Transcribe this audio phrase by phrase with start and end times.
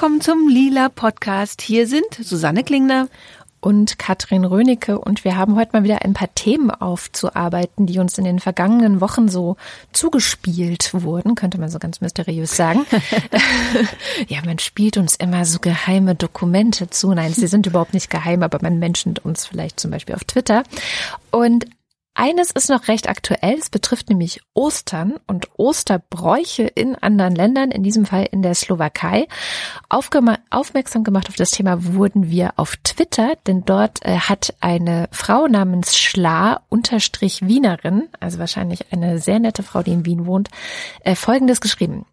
[0.00, 1.60] Willkommen zum Lila Podcast.
[1.60, 3.08] Hier sind Susanne Klingner
[3.60, 8.16] und Katrin Rönecke und wir haben heute mal wieder ein paar Themen aufzuarbeiten, die uns
[8.16, 9.58] in den vergangenen Wochen so
[9.92, 12.86] zugespielt wurden, könnte man so ganz mysteriös sagen.
[14.28, 17.12] ja, man spielt uns immer so geheime Dokumente zu.
[17.12, 20.62] Nein, sie sind überhaupt nicht geheim, aber man menschent uns vielleicht zum Beispiel auf Twitter.
[21.30, 21.66] Und
[22.20, 27.82] eines ist noch recht aktuell, es betrifft nämlich Ostern und Osterbräuche in anderen Ländern, in
[27.82, 29.26] diesem Fall in der Slowakei.
[29.88, 35.08] Aufgema aufmerksam gemacht auf das Thema wurden wir auf Twitter, denn dort äh, hat eine
[35.12, 40.50] Frau namens Schla unterstrich Wienerin, also wahrscheinlich eine sehr nette Frau, die in Wien wohnt,
[41.04, 42.04] äh, Folgendes geschrieben.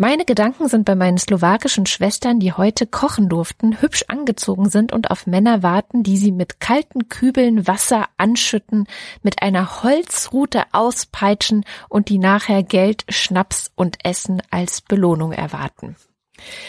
[0.00, 5.10] Meine Gedanken sind bei meinen slowakischen Schwestern, die heute kochen durften, hübsch angezogen sind und
[5.10, 8.86] auf Männer warten, die sie mit kalten Kübeln Wasser anschütten,
[9.24, 15.96] mit einer Holzrute auspeitschen und die nachher Geld, Schnaps und Essen als Belohnung erwarten.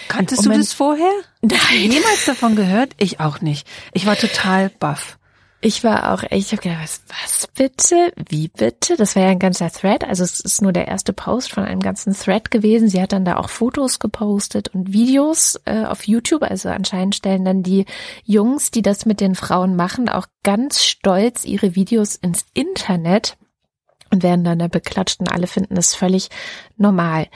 [0.08, 1.12] Kanntest du das vorher?
[1.44, 1.92] Nein.
[1.92, 2.94] Jemals davon gehört?
[2.98, 3.68] Ich auch nicht.
[3.94, 5.19] Ich war total baff.
[5.62, 8.14] Ich war auch, ich habe gedacht, was, was bitte?
[8.30, 8.96] Wie bitte?
[8.96, 10.06] Das war ja ein ganzer Thread.
[10.06, 12.88] Also es ist nur der erste Post von einem ganzen Thread gewesen.
[12.88, 16.44] Sie hat dann da auch Fotos gepostet und Videos äh, auf YouTube.
[16.44, 17.86] Also anscheinend stellen dann die
[18.24, 23.36] Jungs, die das mit den Frauen machen, auch ganz stolz ihre Videos ins Internet
[24.12, 26.30] und werden dann da beklatscht und alle finden es völlig
[26.78, 27.28] normal.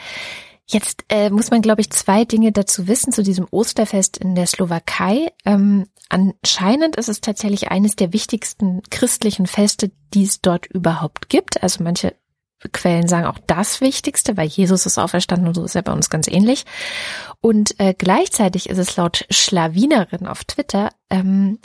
[0.66, 4.48] Jetzt äh, muss man, glaube ich, zwei Dinge dazu wissen zu diesem Osterfest in der
[4.48, 5.32] Slowakei.
[5.46, 11.62] Ähm, anscheinend ist es tatsächlich eines der wichtigsten christlichen Feste, die es dort überhaupt gibt.
[11.62, 12.16] Also manche
[12.72, 16.10] Quellen sagen auch das Wichtigste, weil Jesus ist auferstanden und so ist er bei uns
[16.10, 16.66] ganz ähnlich.
[17.42, 21.60] Und äh, gleichzeitig ist es laut Schlawinerin auf Twitter ähm,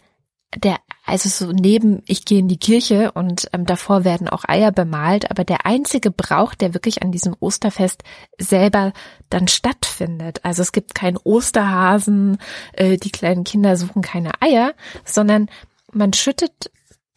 [0.57, 4.73] der, also so neben, ich gehe in die Kirche und ähm, davor werden auch Eier
[4.73, 8.03] bemalt, aber der einzige Brauch, der wirklich an diesem Osterfest
[8.39, 8.93] selber
[9.29, 10.41] dann stattfindet.
[10.45, 12.39] Also es gibt keinen Osterhasen,
[12.73, 14.75] äh, die kleinen Kinder suchen keine Eier,
[15.05, 15.51] sondern
[15.93, 16.71] man schüttet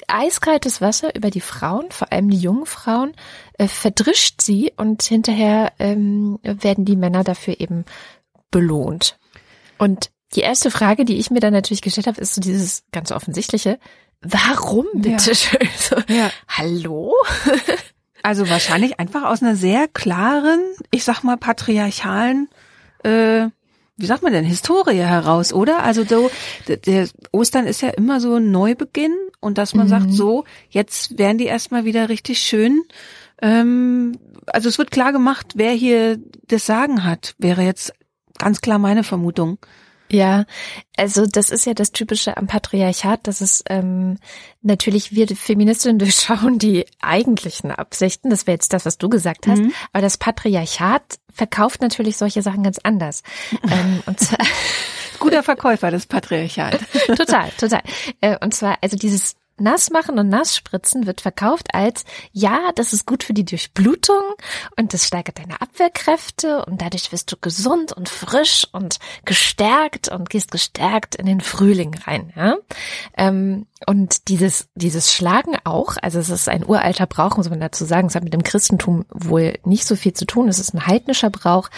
[0.07, 3.13] eiskaltes Wasser über die Frauen, vor allem die jungen Frauen,
[3.57, 7.85] äh, verdrischt sie und hinterher ähm, werden die Männer dafür eben
[8.49, 9.17] belohnt.
[9.77, 13.11] Und die erste Frage, die ich mir dann natürlich gestellt habe, ist so dieses ganz
[13.11, 13.79] offensichtliche.
[14.21, 15.35] Warum bitte ja.
[15.35, 15.69] schön?
[15.77, 16.31] So, ja.
[16.47, 17.13] Hallo?
[18.23, 20.61] also wahrscheinlich einfach aus einer sehr klaren,
[20.91, 22.49] ich sag mal patriarchalen,
[23.03, 23.47] äh,
[23.97, 25.83] wie sagt man denn, Historie heraus, oder?
[25.83, 26.31] Also so,
[26.67, 29.89] der Ostern ist ja immer so ein Neubeginn und dass man mhm.
[29.89, 32.81] sagt, so, jetzt werden die erstmal wieder richtig schön.
[33.41, 34.17] Ähm,
[34.47, 37.93] also es wird klar gemacht, wer hier das Sagen hat, wäre jetzt
[38.37, 39.59] ganz klar meine Vermutung.
[40.11, 40.45] Ja,
[40.97, 44.17] also das ist ja das Typische am Patriarchat, dass es ähm,
[44.61, 48.29] natürlich wir Feministinnen durchschauen die eigentlichen Absichten.
[48.29, 49.59] Das wäre jetzt das, was du gesagt hast.
[49.59, 49.73] Mhm.
[49.93, 53.23] Aber das Patriarchat verkauft natürlich solche Sachen ganz anders.
[53.63, 54.45] ähm, und zwar
[55.19, 56.79] Guter Verkäufer, das Patriarchat.
[57.15, 57.81] total, total.
[58.21, 62.93] Äh, und zwar, also dieses nass machen und nass spritzen wird verkauft als, ja, das
[62.93, 64.21] ist gut für die Durchblutung
[64.77, 70.29] und das steigert deine Abwehrkräfte und dadurch wirst du gesund und frisch und gestärkt und
[70.29, 72.33] gehst gestärkt in den Frühling rein.
[72.35, 72.55] Ja?
[73.17, 77.85] Ähm, und dieses, dieses Schlagen auch, also es ist ein uralter Brauch, muss man dazu
[77.85, 80.85] sagen, es hat mit dem Christentum wohl nicht so viel zu tun, es ist ein
[80.85, 81.69] heidnischer Brauch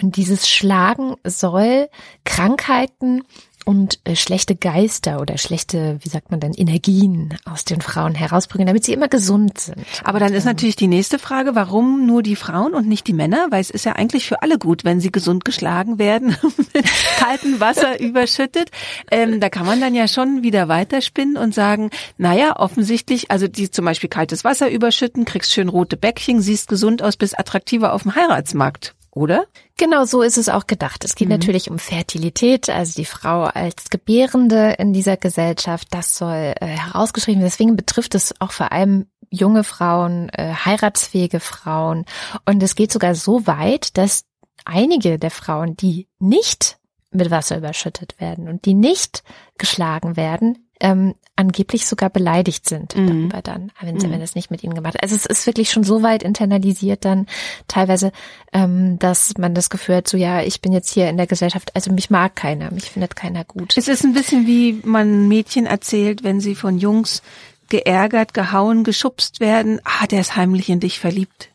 [0.00, 1.88] und dieses Schlagen soll
[2.24, 3.24] Krankheiten
[3.64, 8.66] und äh, schlechte Geister oder schlechte, wie sagt man denn, Energien aus den Frauen herausbringen,
[8.66, 9.78] damit sie immer gesund sind.
[10.02, 13.46] Aber dann ist natürlich die nächste Frage, warum nur die Frauen und nicht die Männer?
[13.50, 16.36] Weil es ist ja eigentlich für alle gut, wenn sie gesund geschlagen werden,
[16.74, 16.86] mit
[17.18, 18.70] kaltem Wasser überschüttet.
[19.10, 23.70] Ähm, da kann man dann ja schon wieder weiterspinnen und sagen, naja, offensichtlich, also die
[23.70, 28.02] zum Beispiel kaltes Wasser überschütten, kriegst schön rote Bäckchen, siehst gesund aus, bist attraktiver auf
[28.02, 29.46] dem Heiratsmarkt oder?
[29.76, 31.04] Genau so ist es auch gedacht.
[31.04, 31.34] Es geht mhm.
[31.34, 37.40] natürlich um Fertilität, also die Frau als Gebärende in dieser Gesellschaft, das soll äh, herausgeschrieben
[37.40, 37.50] werden.
[37.50, 42.04] Deswegen betrifft es auch vor allem junge Frauen, äh, heiratsfähige Frauen.
[42.46, 44.24] Und es geht sogar so weit, dass
[44.64, 46.78] einige der Frauen, die nicht
[47.10, 49.24] mit Wasser überschüttet werden und die nicht
[49.58, 53.06] geschlagen werden, ähm, angeblich sogar beleidigt sind mhm.
[53.06, 54.12] darüber dann, wenn, sie, mhm.
[54.12, 55.02] wenn es nicht mit ihnen gemacht hat.
[55.02, 57.26] Also es ist wirklich schon so weit internalisiert dann
[57.66, 58.12] teilweise,
[58.52, 61.74] ähm, dass man das Gefühl hat, so ja, ich bin jetzt hier in der Gesellschaft,
[61.74, 63.74] also mich mag keiner, mich findet keiner gut.
[63.76, 67.22] Es ist ein bisschen wie man Mädchen erzählt, wenn sie von Jungs
[67.68, 71.48] geärgert, gehauen, geschubst werden, ah, der ist heimlich in dich verliebt.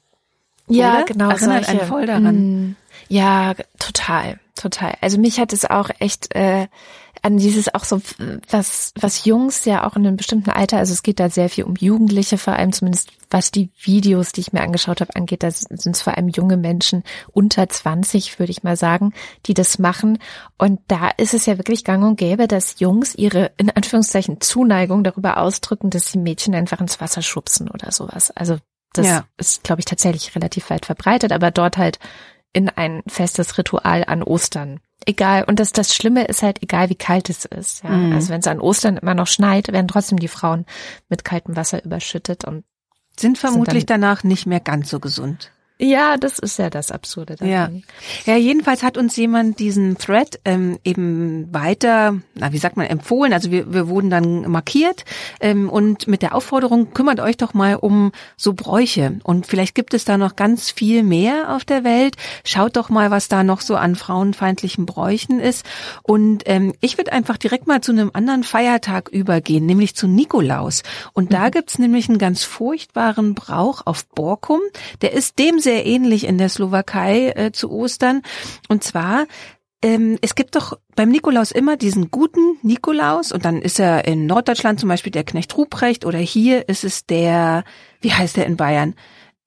[0.67, 1.05] Ja, Oder?
[1.05, 1.29] genau.
[1.29, 2.35] Erinnert solche, einen voll daran.
[2.35, 2.75] Mm,
[3.07, 4.95] ja, total total.
[5.01, 6.67] Also mich hat es auch echt äh,
[7.21, 8.01] an dieses auch so,
[8.49, 11.65] was, was Jungs ja auch in einem bestimmten Alter, also es geht da sehr viel
[11.65, 15.51] um Jugendliche, vor allem zumindest was die Videos, die ich mir angeschaut habe, angeht, da
[15.51, 19.13] sind es vor allem junge Menschen unter 20, würde ich mal sagen,
[19.45, 20.17] die das machen.
[20.57, 25.03] Und da ist es ja wirklich gang und gäbe, dass Jungs ihre, in Anführungszeichen, Zuneigung
[25.03, 28.31] darüber ausdrücken, dass sie Mädchen einfach ins Wasser schubsen oder sowas.
[28.31, 28.57] Also
[28.93, 29.25] das ja.
[29.37, 31.99] ist, glaube ich, tatsächlich relativ weit verbreitet, aber dort halt
[32.51, 34.79] in ein festes Ritual an Ostern.
[35.05, 35.45] Egal.
[35.45, 37.83] Und das, das Schlimme ist halt, egal wie kalt es ist.
[37.83, 37.89] Ja.
[37.89, 38.13] Mhm.
[38.13, 40.65] Also wenn es an Ostern immer noch schneit, werden trotzdem die Frauen
[41.07, 42.63] mit kaltem Wasser überschüttet und
[43.17, 45.51] sind vermutlich sind danach nicht mehr ganz so gesund.
[45.81, 47.83] Ja, das ist ja das Absurde daran.
[48.25, 48.33] Ja.
[48.33, 53.31] ja, jedenfalls hat uns jemand diesen Thread ähm, eben weiter, na wie sagt man, empfohlen.
[53.31, 55.05] Also wir, wir wurden dann markiert
[55.39, 59.19] ähm, und mit der Aufforderung, kümmert euch doch mal um so Bräuche.
[59.23, 62.17] Und vielleicht gibt es da noch ganz viel mehr auf der Welt.
[62.43, 65.65] Schaut doch mal, was da noch so an frauenfeindlichen Bräuchen ist.
[66.03, 70.83] Und ähm, ich würde einfach direkt mal zu einem anderen Feiertag übergehen, nämlich zu Nikolaus.
[71.13, 71.51] Und da mhm.
[71.51, 74.59] gibt's nämlich einen ganz furchtbaren Brauch auf Borkum.
[75.01, 78.21] Der ist dem sehr ähnlich in der Slowakei äh, zu Ostern.
[78.67, 79.25] Und zwar
[79.81, 84.25] ähm, es gibt doch beim Nikolaus immer diesen guten Nikolaus und dann ist er in
[84.25, 87.63] Norddeutschland zum Beispiel der Knecht Ruprecht oder hier ist es der,
[88.01, 88.95] wie heißt der in Bayern?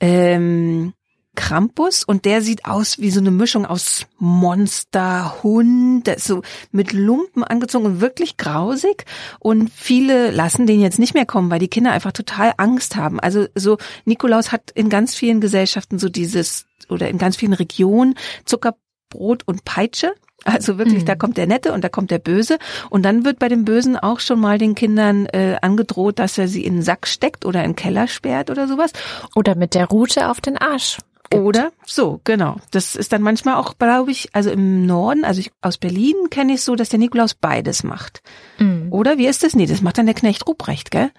[0.00, 0.94] Ähm,
[1.34, 6.42] Krampus und der sieht aus wie so eine Mischung aus Monster, Hund, so
[6.72, 9.06] mit Lumpen angezogen und wirklich grausig
[9.38, 13.18] und viele lassen den jetzt nicht mehr kommen, weil die Kinder einfach total Angst haben.
[13.18, 18.14] Also so Nikolaus hat in ganz vielen Gesellschaften so dieses oder in ganz vielen Regionen
[18.44, 20.12] Zuckerbrot und Peitsche.
[20.44, 21.06] Also wirklich, mhm.
[21.06, 22.58] da kommt der Nette und da kommt der Böse.
[22.90, 26.48] Und dann wird bei dem Bösen auch schon mal den Kindern äh, angedroht, dass er
[26.48, 28.92] sie in den Sack steckt oder in den Keller sperrt oder sowas.
[29.36, 30.98] Oder mit der Rute auf den Arsch
[31.32, 31.44] gibt.
[31.44, 32.56] Oder so, genau.
[32.70, 36.54] Das ist dann manchmal auch, glaube ich, also im Norden, also ich, aus Berlin kenne
[36.54, 38.22] ich so, dass der Nikolaus beides macht.
[38.58, 38.88] Mhm.
[38.90, 39.54] Oder wie ist das?
[39.54, 41.10] Nee, das macht dann der Knecht Ruprecht, gell?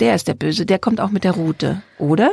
[0.00, 2.32] Der ist der Böse, der kommt auch mit der Rute, oder?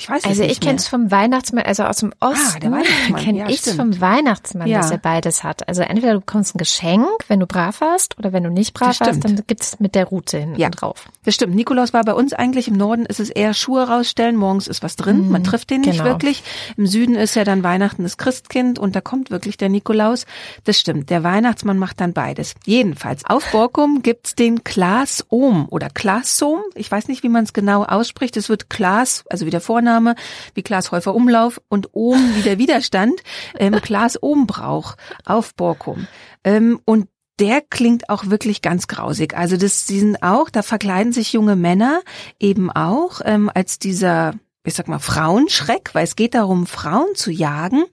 [0.00, 3.22] Ich weiß also ich kenne es vom Weihnachtsmann, also aus dem Osten ah, der Weihnachtsmann.
[3.22, 4.78] kenne ja, ich es vom Weihnachtsmann, ja.
[4.78, 5.68] dass er beides hat.
[5.68, 8.98] Also entweder du bekommst ein Geschenk, wenn du brav warst, oder wenn du nicht brav
[8.98, 10.70] warst, dann gibt's mit der Route hinten ja.
[10.70, 11.10] drauf.
[11.24, 11.54] Das stimmt.
[11.54, 14.96] Nikolaus war bei uns eigentlich im Norden ist es eher Schuhe rausstellen, morgens ist was
[14.96, 15.32] drin, mhm.
[15.32, 16.04] man trifft den nicht genau.
[16.04, 16.42] wirklich.
[16.78, 20.24] Im Süden ist ja dann Weihnachten das Christkind und da kommt wirklich der Nikolaus.
[20.64, 21.10] Das stimmt.
[21.10, 22.54] Der Weihnachtsmann macht dann beides.
[22.64, 26.62] Jedenfalls auf Borkum gibt's den Klaas Ohm oder Klaas Ohm.
[26.74, 28.38] Ich weiß nicht, wie man es genau ausspricht.
[28.38, 30.14] Es wird Klaas, also wie der Vorname,
[30.54, 33.20] wie Klaas Häufer Umlauf und Ohm wie der Widerstand,
[33.58, 34.94] ähm, Klaas Ohmbrauch
[35.24, 36.06] auf Borkum.
[36.44, 37.08] Ähm, und
[37.40, 39.36] der klingt auch wirklich ganz grausig.
[39.36, 42.02] Also das, die sind auch, da verkleiden sich junge Männer
[42.38, 47.30] eben auch ähm, als dieser ich sag mal, Frauenschreck, weil es geht darum, Frauen zu
[47.30, 47.84] jagen.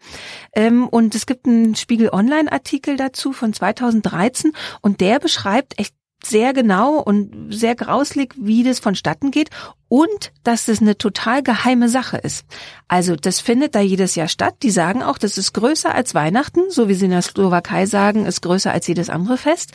[0.53, 4.51] Ähm, und es gibt einen Spiegel Online-Artikel dazu von 2013
[4.81, 5.95] und der beschreibt echt
[6.29, 9.49] sehr genau und sehr grauslig, wie das vonstatten geht
[9.89, 12.45] und dass das eine total geheime Sache ist.
[12.87, 14.55] Also das findet da jedes Jahr statt.
[14.63, 18.25] Die sagen auch, das ist größer als Weihnachten, so wie sie in der Slowakei sagen,
[18.25, 19.71] ist größer als jedes andere Fest.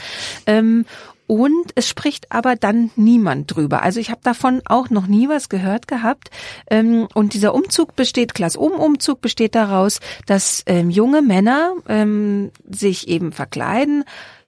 [0.47, 0.85] Ähm,
[1.27, 3.83] und es spricht aber dann niemand drüber.
[3.83, 6.31] Also ich habe davon auch noch nie was gehört gehabt.
[6.69, 11.73] Ähm, und dieser Umzug besteht, Klass um Umzug besteht daraus, dass ähm, junge Männer
[12.69, 14.05] sich eben verkleiden,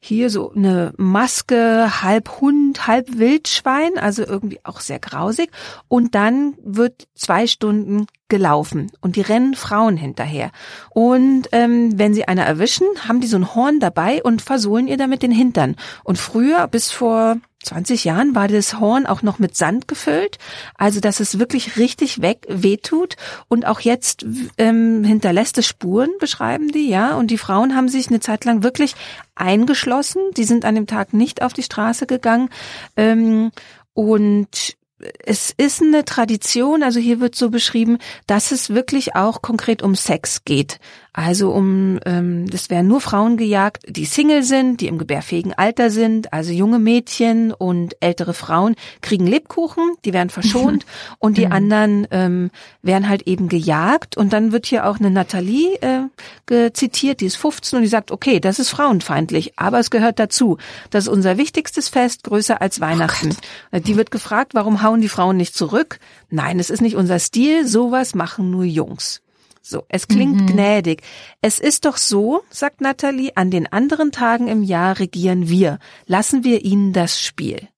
[0.06, 5.50] hier so eine Maske, halb Hund, halb Wildschwein, also irgendwie auch sehr grausig.
[5.88, 10.50] Und dann wird zwei Stunden gelaufen und die rennen Frauen hinterher.
[10.90, 14.98] Und ähm, wenn sie eine erwischen, haben die so ein Horn dabei und versohlen ihr
[14.98, 15.74] damit den Hintern.
[16.02, 20.38] Und früher, bis vor 20 Jahren war das Horn auch noch mit Sand gefüllt,
[20.76, 23.16] also dass es wirklich richtig weg wehtut.
[23.48, 24.24] Und auch jetzt
[24.58, 27.16] ähm, hinterlässt es Spuren, beschreiben die, ja.
[27.16, 28.94] Und die Frauen haben sich eine Zeit lang wirklich
[29.34, 32.50] eingeschlossen, die sind an dem Tag nicht auf die Straße gegangen.
[32.96, 33.50] Ähm,
[33.94, 34.76] und
[35.24, 39.94] es ist eine Tradition, also hier wird so beschrieben, dass es wirklich auch konkret um
[39.94, 40.78] Sex geht.
[41.16, 45.88] Also um, ähm, das werden nur Frauen gejagt, die Single sind, die im gebärfähigen Alter
[45.90, 50.84] sind, also junge Mädchen und ältere Frauen kriegen Lebkuchen, die werden verschont
[51.20, 51.52] und die mhm.
[51.52, 52.50] anderen ähm,
[52.82, 54.16] werden halt eben gejagt.
[54.16, 58.10] Und dann wird hier auch eine Nathalie äh, zitiert, die ist 15 und die sagt,
[58.10, 60.58] okay, das ist frauenfeindlich, aber es gehört dazu.
[60.90, 63.36] Das ist unser wichtigstes Fest, größer als Weihnachten.
[63.72, 66.00] Oh die wird gefragt, warum hauen die Frauen nicht zurück?
[66.28, 69.23] Nein, es ist nicht unser Stil, sowas machen nur Jungs.
[69.66, 70.46] So, es klingt mhm.
[70.46, 71.02] gnädig.
[71.40, 75.78] Es ist doch so, sagt Natalie, an den anderen Tagen im Jahr regieren wir.
[76.04, 77.68] Lassen wir ihnen das Spiel.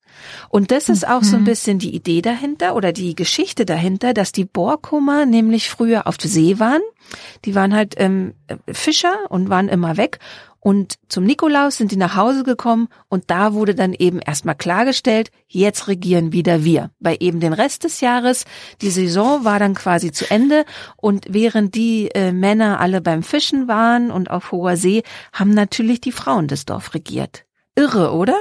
[0.48, 1.26] Und das ist auch Mhm.
[1.26, 6.08] so ein bisschen die Idee dahinter oder die Geschichte dahinter, dass die Borkumer nämlich früher
[6.08, 6.82] auf See waren.
[7.44, 8.34] Die waren halt ähm,
[8.66, 10.18] Fischer und waren immer weg.
[10.66, 15.30] Und zum Nikolaus sind die nach Hause gekommen und da wurde dann eben erstmal klargestellt,
[15.46, 16.90] jetzt regieren wieder wir.
[16.98, 18.46] Weil eben den Rest des Jahres,
[18.80, 20.64] die Saison war dann quasi zu Ende
[20.96, 26.00] und während die äh, Männer alle beim Fischen waren und auf hoher See, haben natürlich
[26.00, 27.44] die Frauen das Dorf regiert.
[27.76, 28.36] Irre, oder?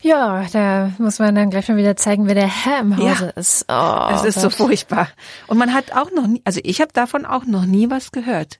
[0.00, 3.10] Ja, da muss man dann gleich mal wieder zeigen, wer der Herr im Ja.
[3.12, 3.66] Hause ist.
[3.68, 4.54] Oh, Es ist so Gott.
[4.56, 5.06] furchtbar.
[5.46, 8.58] Und man hat auch noch nie, also ich habe davon auch noch nie was gehört.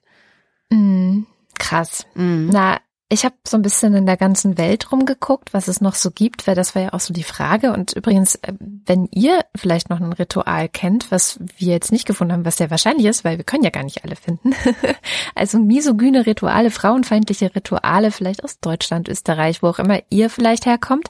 [0.70, 1.26] Mhm.
[1.60, 2.06] Krass.
[2.14, 2.50] Mhm.
[2.52, 2.78] Na,
[3.12, 6.46] ich habe so ein bisschen in der ganzen Welt rumgeguckt, was es noch so gibt,
[6.46, 7.72] weil das war ja auch so die Frage.
[7.72, 12.32] Und übrigens, äh, wenn ihr vielleicht noch ein Ritual kennt, was wir jetzt nicht gefunden
[12.32, 14.54] haben, was sehr wahrscheinlich ist, weil wir können ja gar nicht alle finden.
[15.34, 21.08] also misogyne Rituale, frauenfeindliche Rituale, vielleicht aus Deutschland, Österreich, wo auch immer ihr vielleicht herkommt,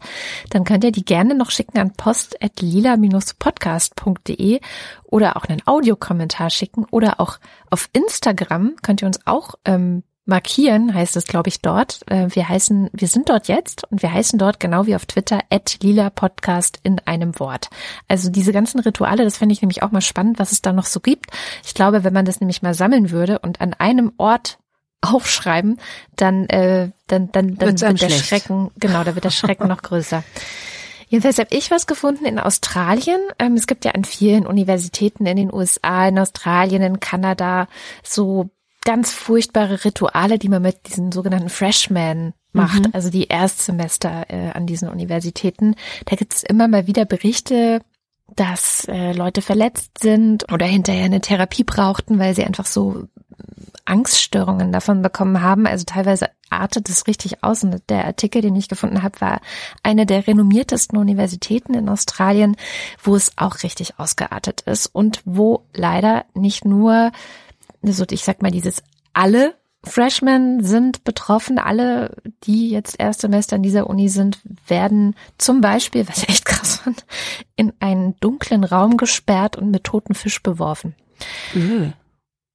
[0.48, 4.60] dann könnt ihr die gerne noch schicken an post.lila-podcast.de
[5.04, 7.38] oder auch einen Audiokommentar schicken oder auch
[7.68, 12.00] auf Instagram könnt ihr uns auch ähm, markieren, heißt es, glaube ich, dort.
[12.10, 15.40] Äh, Wir heißen, wir sind dort jetzt und wir heißen dort genau wie auf Twitter
[15.50, 17.68] at lila Podcast in einem Wort.
[18.08, 20.86] Also diese ganzen Rituale, das finde ich nämlich auch mal spannend, was es da noch
[20.86, 21.26] so gibt.
[21.62, 24.58] Ich glaube, wenn man das nämlich mal sammeln würde und an einem Ort
[25.02, 25.78] aufschreiben,
[26.16, 28.26] dann, äh, dann, dann, dann Wird's wird der schlecht.
[28.26, 30.24] Schrecken, genau, da wird der Schrecken noch größer.
[31.08, 33.20] Jedenfalls habe ich was gefunden in Australien.
[33.40, 37.66] Ähm, es gibt ja an vielen Universitäten in den USA, in Australien, in Kanada
[38.04, 38.48] so
[38.84, 44.66] ganz furchtbare Rituale, die man mit diesen sogenannten Freshmen macht, also die Erstsemester äh, an
[44.66, 45.76] diesen Universitäten.
[46.06, 47.80] Da gibt es immer mal wieder Berichte,
[48.34, 53.08] dass äh, Leute verletzt sind oder hinterher eine Therapie brauchten, weil sie einfach so
[53.84, 55.66] Angststörungen davon bekommen haben.
[55.66, 57.64] Also teilweise artet es richtig aus.
[57.64, 59.40] Und der Artikel, den ich gefunden habe, war
[59.82, 62.56] eine der renommiertesten Universitäten in Australien,
[63.02, 67.12] wo es auch richtig ausgeartet ist und wo leider nicht nur,
[67.82, 68.82] so ich sag mal, dieses
[69.12, 71.58] alle Freshmen sind betroffen.
[71.58, 76.76] Alle, die jetzt Erstsemester in dieser Uni sind, werden zum Beispiel, was ich echt krass
[76.84, 77.06] fand,
[77.56, 80.94] in einen dunklen Raum gesperrt und mit toten Fisch beworfen.
[81.54, 81.92] Äh.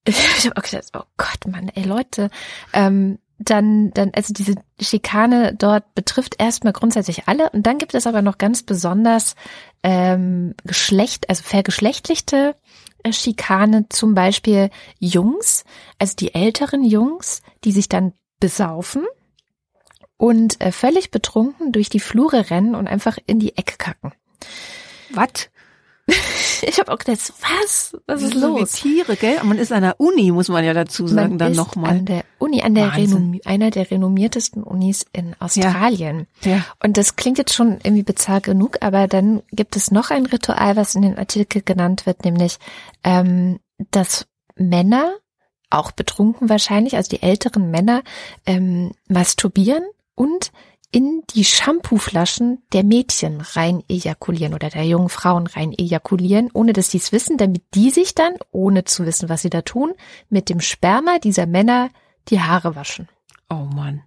[0.08, 2.30] Ich habe auch gedacht, oh Gott, Mann, ey Leute,
[2.74, 8.06] ähm, dann, dann, also diese Schikane dort betrifft erstmal grundsätzlich alle und dann gibt es
[8.06, 9.36] aber noch ganz besonders
[9.82, 12.56] ähm, Geschlecht, also vergeschlechtlichte
[13.14, 14.70] Schikane, zum Beispiel
[15.00, 15.64] Jungs,
[16.00, 19.06] also die älteren Jungs, die sich dann besaufen
[20.18, 24.14] und äh, völlig betrunken durch die Flure rennen und einfach in die Ecke kacken.
[25.12, 25.50] Was?
[26.68, 27.96] Ich habe auch gedacht, was?
[28.08, 28.72] Was ist So los?
[28.72, 29.38] Tiere, gell?
[29.44, 31.92] Man ist an der Uni, muss man ja dazu sagen, Man dann nochmal.
[31.92, 32.96] an der Uni, an der.
[32.96, 36.28] Renommi einer der renommiertesten Unis in Australien.
[36.42, 36.66] Ja.
[36.82, 40.76] Und das klingt jetzt schon irgendwie bizarr genug, aber dann gibt es noch ein Ritual,
[40.76, 42.58] was in den Artikel genannt wird, nämlich,
[43.04, 43.60] ähm,
[43.92, 45.14] dass Männer,
[45.70, 48.02] auch betrunken wahrscheinlich, also die älteren Männer,
[48.46, 49.84] ähm, masturbieren
[50.16, 50.52] und
[50.96, 56.90] in die Shampooflaschen der Mädchen rein ejakulieren oder der jungen Frauen rein ejakulieren, ohne dass
[56.90, 59.94] sie es wissen, damit die sich dann, ohne zu wissen, was sie da tun,
[60.30, 61.90] mit dem Sperma dieser Männer
[62.30, 63.10] die Haare waschen.
[63.50, 64.04] Oh Mann.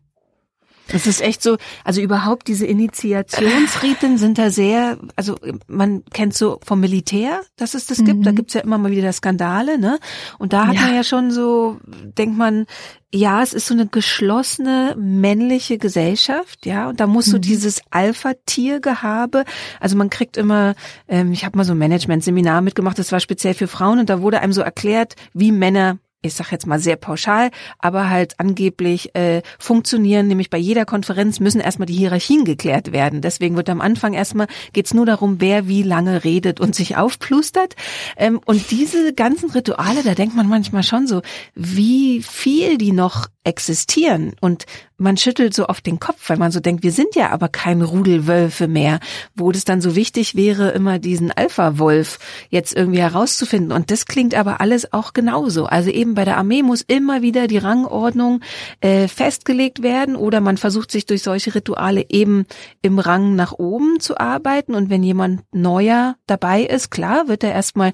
[0.90, 6.58] Das ist echt so, also überhaupt diese Initiationsriten sind da sehr, also man kennt so
[6.64, 9.98] vom Militär, dass es das gibt, da gibt's ja immer mal wieder Skandale, ne?
[10.38, 10.82] Und da hat Ja.
[10.82, 12.66] man ja schon so, denkt man,
[13.12, 19.44] ja, es ist so eine geschlossene männliche Gesellschaft, ja, und da muss so dieses Alpha-Tier-Gehabe,
[19.80, 20.74] also man kriegt immer,
[21.08, 24.20] ähm, ich habe mal so ein Management-Seminar mitgemacht, das war speziell für Frauen und da
[24.20, 29.14] wurde einem so erklärt, wie Männer ich sag jetzt mal sehr pauschal, aber halt angeblich
[29.14, 33.20] äh, funktionieren, nämlich bei jeder Konferenz müssen erstmal die Hierarchien geklärt werden.
[33.20, 37.76] Deswegen wird am Anfang erstmal geht's nur darum, wer wie lange redet und sich aufplustert.
[38.16, 41.22] Ähm, und diese ganzen Rituale, da denkt man manchmal schon so,
[41.54, 44.34] wie viel die noch existieren.
[44.40, 44.66] Und
[44.98, 47.80] man schüttelt so oft den Kopf, weil man so denkt, wir sind ja aber kein
[47.80, 49.00] Rudelwölfe mehr,
[49.34, 52.18] wo das dann so wichtig wäre, immer diesen Alpha-Wolf
[52.50, 53.72] jetzt irgendwie herauszufinden.
[53.72, 55.64] Und das klingt aber alles auch genauso.
[55.64, 58.40] Also eben bei der Armee muss immer wieder die Rangordnung
[58.80, 62.44] äh, festgelegt werden oder man versucht sich durch solche Rituale eben
[62.82, 64.74] im Rang nach oben zu arbeiten.
[64.74, 67.92] Und wenn jemand neuer dabei ist, klar, wird er erstmal,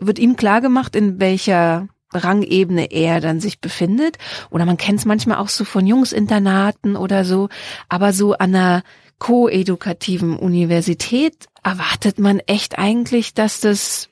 [0.00, 1.88] wird ihm klar gemacht, in welcher
[2.22, 4.18] Rangebene er dann sich befindet.
[4.50, 7.48] Oder man kennt es manchmal auch so von Jungsinternaten oder so.
[7.88, 8.82] Aber so an einer
[9.18, 14.08] koedukativen Universität erwartet man echt eigentlich, dass das,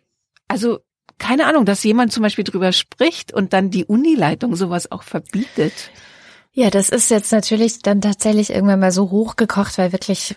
[0.49, 0.81] also
[1.19, 5.91] keine Ahnung, dass jemand zum Beispiel drüber spricht und dann die Unileitung sowas auch verbietet.
[6.55, 10.37] Ja, das ist jetzt natürlich dann tatsächlich irgendwann mal so hochgekocht, weil wirklich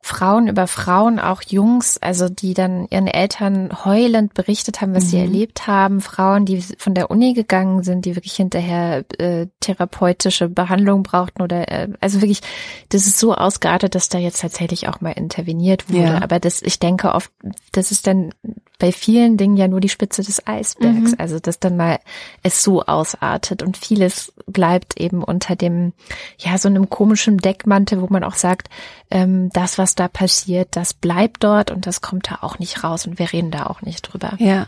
[0.00, 5.08] Frauen über Frauen, auch Jungs, also die dann ihren Eltern heulend berichtet haben, was mhm.
[5.08, 10.48] sie erlebt haben, Frauen, die von der Uni gegangen sind, die wirklich hinterher äh, therapeutische
[10.48, 12.42] Behandlung brauchten oder äh, also wirklich,
[12.90, 16.04] das ist so ausgeartet, dass da jetzt tatsächlich auch mal interveniert wurde.
[16.04, 16.22] Ja.
[16.22, 17.32] Aber das, ich denke oft,
[17.72, 18.32] das ist dann
[18.80, 21.12] bei vielen Dingen ja nur die Spitze des Eisbergs.
[21.12, 21.16] Mhm.
[21.18, 22.00] Also dass dann mal
[22.42, 25.92] es so ausartet und vieles bleibt eben unter dem,
[26.38, 28.68] ja, so einem komischen Deckmantel, wo man auch sagt,
[29.10, 33.06] ähm, das, was da passiert, das bleibt dort und das kommt da auch nicht raus
[33.06, 34.32] und wir reden da auch nicht drüber.
[34.38, 34.66] Ja.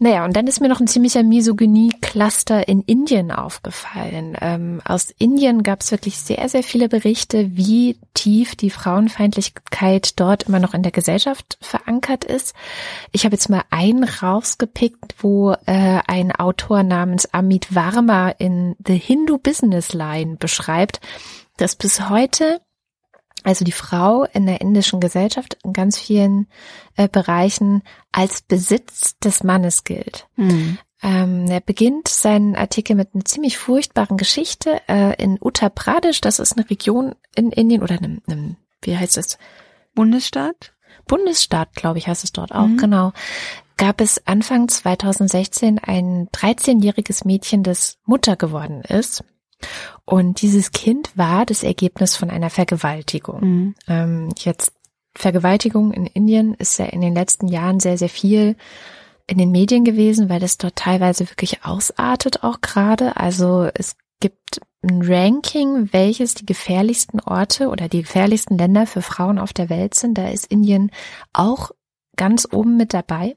[0.00, 4.36] Naja, und dann ist mir noch ein ziemlicher Misogynie-Cluster in Indien aufgefallen.
[4.40, 10.44] Ähm, aus Indien gab es wirklich sehr, sehr viele Berichte, wie tief die Frauenfeindlichkeit dort
[10.44, 12.54] immer noch in der Gesellschaft verankert ist.
[13.10, 18.96] Ich habe jetzt mal einen rausgepickt, wo äh, ein Autor namens Amit Varma in The
[18.96, 21.00] Hindu Business Line beschreibt,
[21.56, 22.60] dass bis heute
[23.48, 26.48] also die Frau in der indischen Gesellschaft in ganz vielen
[26.96, 30.28] äh, Bereichen als Besitz des Mannes gilt.
[30.36, 30.76] Mhm.
[31.02, 36.20] Ähm, er beginnt seinen Artikel mit einer ziemlich furchtbaren Geschichte äh, in Uttar Pradesh.
[36.20, 39.38] Das ist eine Region in Indien oder einem, einem wie heißt es?
[39.94, 40.74] Bundesstaat?
[41.06, 42.76] Bundesstaat, glaube ich, heißt es dort auch, mhm.
[42.76, 43.12] genau.
[43.78, 49.24] Gab es Anfang 2016 ein 13-jähriges Mädchen, das Mutter geworden ist.
[50.04, 53.40] Und dieses Kind war das Ergebnis von einer Vergewaltigung.
[53.40, 53.74] Mhm.
[53.88, 54.72] Ähm, jetzt
[55.14, 58.56] Vergewaltigung in Indien ist ja in den letzten Jahren sehr, sehr viel
[59.26, 63.16] in den Medien gewesen, weil das dort teilweise wirklich ausartet auch gerade.
[63.16, 69.38] Also es gibt ein Ranking, welches die gefährlichsten Orte oder die gefährlichsten Länder für Frauen
[69.38, 70.16] auf der Welt sind.
[70.16, 70.90] Da ist Indien
[71.32, 71.72] auch
[72.16, 73.36] ganz oben mit dabei.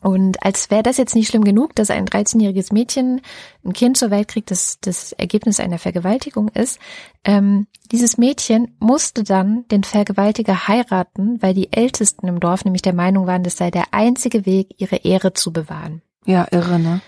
[0.00, 3.20] Und als wäre das jetzt nicht schlimm genug, dass ein 13-jähriges Mädchen
[3.64, 6.78] ein Kind zur Welt kriegt, das das Ergebnis einer Vergewaltigung ist,
[7.24, 12.92] ähm, dieses Mädchen musste dann den Vergewaltiger heiraten, weil die Ältesten im Dorf nämlich der
[12.92, 16.02] Meinung waren, das sei der einzige Weg, ihre Ehre zu bewahren.
[16.24, 17.00] Ja, irre, ne?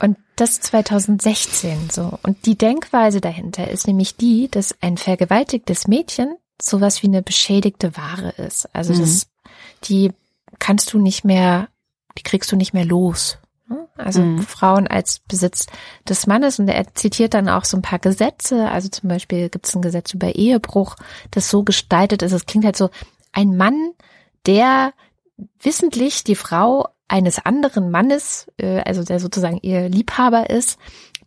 [0.00, 2.18] Und das 2016 so.
[2.22, 7.96] Und die Denkweise dahinter ist nämlich die, dass ein vergewaltigtes Mädchen sowas wie eine beschädigte
[7.96, 8.74] Ware ist.
[8.74, 9.00] Also mhm.
[9.00, 9.28] das,
[9.84, 10.12] die
[10.58, 11.68] kannst du nicht mehr
[12.18, 13.38] die kriegst du nicht mehr los.
[13.68, 13.88] Ne?
[13.96, 14.42] Also mhm.
[14.42, 15.66] Frauen als Besitz
[16.08, 16.58] des Mannes.
[16.58, 18.68] Und er zitiert dann auch so ein paar Gesetze.
[18.70, 20.96] Also zum Beispiel gibt es ein Gesetz über Ehebruch,
[21.30, 22.32] das so gestaltet ist.
[22.32, 22.90] Es klingt halt so,
[23.32, 23.92] ein Mann,
[24.46, 24.92] der
[25.60, 30.78] wissentlich die Frau eines anderen Mannes, äh, also der sozusagen ihr Liebhaber ist,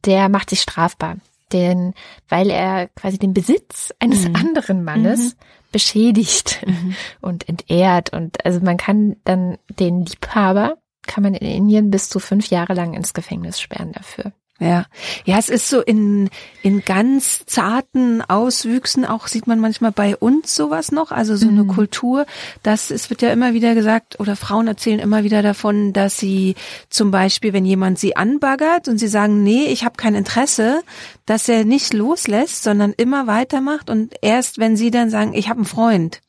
[0.06, 1.18] der macht sich strafbar.
[1.54, 1.94] Denn
[2.28, 4.36] weil er quasi den Besitz eines mhm.
[4.36, 6.96] anderen Mannes mhm beschädigt mhm.
[7.22, 8.14] und entehrt.
[8.14, 12.74] Und also man kann dann den Liebhaber, kann man in Indien bis zu fünf Jahre
[12.74, 14.34] lang ins Gefängnis sperren dafür.
[14.62, 14.86] Ja,
[15.26, 16.30] ja, es ist so in
[16.62, 21.64] in ganz zarten Auswüchsen auch sieht man manchmal bei uns sowas noch, also so eine
[21.64, 21.70] mhm.
[21.70, 22.28] Kultur,
[22.62, 26.54] dass es wird ja immer wieder gesagt oder Frauen erzählen immer wieder davon, dass sie
[26.92, 30.84] zum Beispiel, wenn jemand sie anbaggert und sie sagen, nee, ich habe kein Interesse,
[31.26, 35.62] dass er nicht loslässt, sondern immer weitermacht und erst wenn sie dann sagen, ich habe
[35.62, 36.22] einen Freund,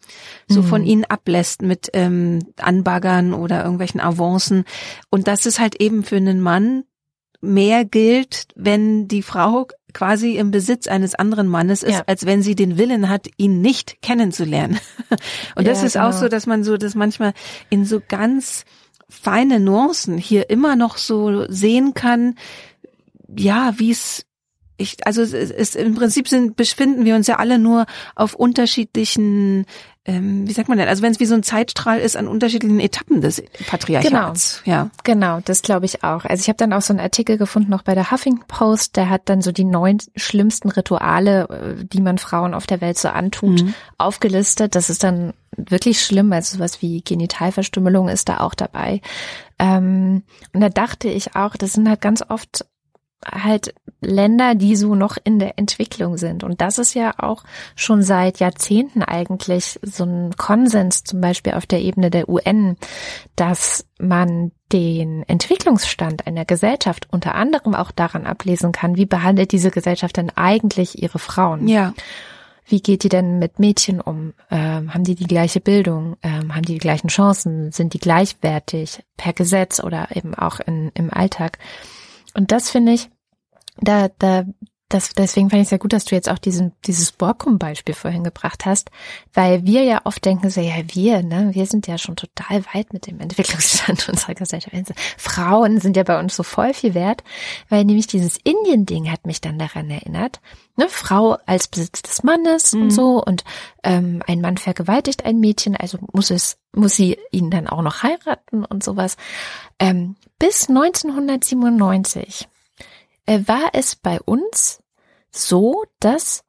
[0.49, 0.67] so mhm.
[0.67, 4.65] von ihnen ablässt mit ähm, Anbaggern oder irgendwelchen Avancen
[5.11, 6.85] und das ist halt eben für einen Mann
[7.43, 12.03] mehr gilt, wenn die Frau quasi im Besitz eines anderen Mannes ist, ja.
[12.07, 14.79] als wenn sie den Willen hat, ihn nicht kennenzulernen.
[15.57, 16.09] Und das ja, ist genau.
[16.09, 17.35] auch so, dass man so das manchmal
[17.69, 18.65] in so ganz
[19.09, 22.37] feine Nuancen hier immer noch so sehen kann,
[23.37, 24.25] ja, wie es
[24.79, 29.67] ich, also es ist im Prinzip sind befinden wir uns ja alle nur auf unterschiedlichen
[30.05, 32.81] ähm, wie sagt man denn, also wenn es wie so ein Zeitstrahl ist an unterschiedlichen
[32.81, 34.63] Etappen des Patriarchats.
[34.65, 34.91] Genau, ja.
[35.05, 36.25] genau das glaube ich auch.
[36.25, 39.11] Also ich habe dann auch so einen Artikel gefunden, noch bei der Huffington Post, der
[39.11, 43.09] hat dann so die neun schlimmsten Rituale, äh, die man Frauen auf der Welt so
[43.09, 43.75] antut, mhm.
[43.97, 44.75] aufgelistet.
[44.75, 49.01] Das ist dann wirklich schlimm, also sowas wie Genitalverstümmelung ist da auch dabei.
[49.61, 52.65] Ähm, und da dachte ich auch, das sind halt ganz oft
[53.25, 56.43] halt Länder, die so noch in der Entwicklung sind.
[56.43, 57.45] Und das ist ja auch
[57.77, 62.77] schon seit Jahrzehnten eigentlich so ein Konsens, zum Beispiel auf der Ebene der UN,
[63.37, 69.71] dass man den Entwicklungsstand einer Gesellschaft unter anderem auch daran ablesen kann, wie behandelt diese
[69.71, 71.69] Gesellschaft denn eigentlich ihre Frauen?
[71.69, 71.95] Ja.
[72.65, 74.35] Wie geht die denn mit Mädchen um?
[74.51, 76.17] Ähm, haben die die gleiche Bildung?
[76.23, 77.73] Ähm, haben die die gleichen Chancen?
[77.73, 81.59] Sind die gleichwertig per Gesetz oder eben auch in, im Alltag?
[82.35, 83.11] Und das finde ich,
[83.83, 84.45] da, da
[84.93, 88.25] das, deswegen fand ich es sehr gut, dass du jetzt auch diesen, dieses Borkum-Beispiel vorhin
[88.25, 88.91] gebracht hast,
[89.33, 92.93] weil wir ja oft denken so, ja, wir, ne, wir sind ja schon total weit
[92.93, 94.77] mit dem Entwicklungsstand unserer Gesellschaft.
[95.17, 97.25] Frauen sind ja bei uns so voll viel wert,
[97.69, 100.41] weil nämlich dieses Indien-Ding hat mich dann daran erinnert,
[100.77, 102.83] ne, Frau als Besitz des Mannes mhm.
[102.83, 103.45] und so und
[103.83, 108.03] ähm, ein Mann vergewaltigt ein Mädchen, also muss es, muss sie ihn dann auch noch
[108.03, 109.17] heiraten und sowas.
[109.79, 112.52] Ähm, bis 1997 äh,
[113.27, 114.83] war es bei uns
[115.31, 116.45] so, dass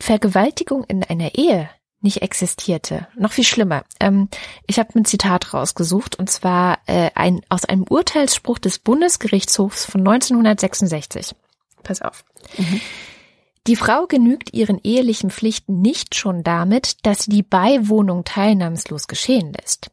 [0.00, 1.68] Vergewaltigung in einer Ehe
[2.02, 3.06] nicht existierte.
[3.14, 3.84] Noch viel schlimmer.
[4.00, 4.28] Ähm,
[4.66, 10.00] ich habe ein Zitat rausgesucht und zwar äh, ein, aus einem Urteilsspruch des Bundesgerichtshofs von
[10.00, 11.34] 1966.
[11.82, 12.24] Pass auf.
[12.56, 12.80] Mhm.
[13.66, 19.52] Die Frau genügt ihren ehelichen Pflichten nicht schon damit, dass sie die Beiwohnung teilnahmslos geschehen
[19.52, 19.90] lässt.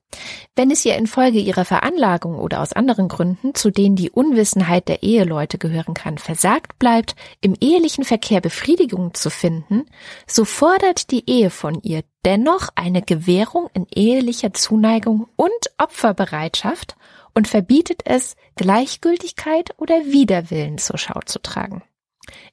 [0.56, 5.04] Wenn es ihr infolge ihrer Veranlagung oder aus anderen Gründen, zu denen die Unwissenheit der
[5.04, 9.86] Eheleute gehören kann, versagt bleibt, im ehelichen Verkehr Befriedigung zu finden,
[10.26, 16.96] so fordert die Ehe von ihr dennoch eine Gewährung in ehelicher Zuneigung und Opferbereitschaft
[17.34, 21.84] und verbietet es, Gleichgültigkeit oder Widerwillen zur Schau zu tragen.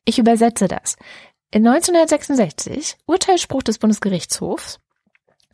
[0.05, 0.97] Ich übersetze das.
[1.51, 4.81] In 1966, Urteilsspruch des Bundesgerichtshofs,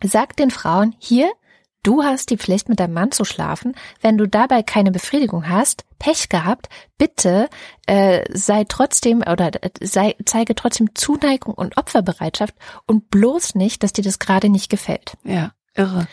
[0.02, 1.30] sagt den Frauen, hier,
[1.82, 3.74] du hast die Pflicht, mit deinem Mann zu schlafen.
[4.00, 7.48] Wenn du dabei keine Befriedigung hast, Pech gehabt, bitte
[7.86, 12.54] äh, sei trotzdem oder äh, sei, zeige trotzdem Zuneigung und Opferbereitschaft
[12.86, 15.18] und bloß nicht, dass dir das gerade nicht gefällt.
[15.24, 16.08] Ja, irre.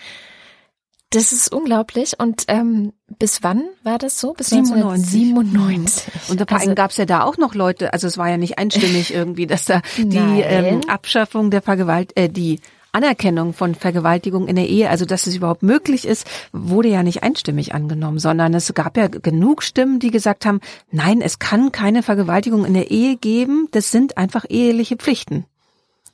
[1.10, 2.20] Das ist unglaublich.
[2.20, 4.34] Und ähm, bis wann war das so?
[4.34, 6.30] Bis 1997.
[6.30, 8.38] Und vor allem also, gab es ja da auch noch Leute, also es war ja
[8.38, 12.60] nicht einstimmig irgendwie, dass da die ähm, Abschaffung der Vergewalt, äh, die
[12.92, 17.24] Anerkennung von Vergewaltigung in der Ehe, also dass es überhaupt möglich ist, wurde ja nicht
[17.24, 22.02] einstimmig angenommen, sondern es gab ja genug Stimmen, die gesagt haben, nein, es kann keine
[22.02, 25.46] Vergewaltigung in der Ehe geben, das sind einfach eheliche Pflichten.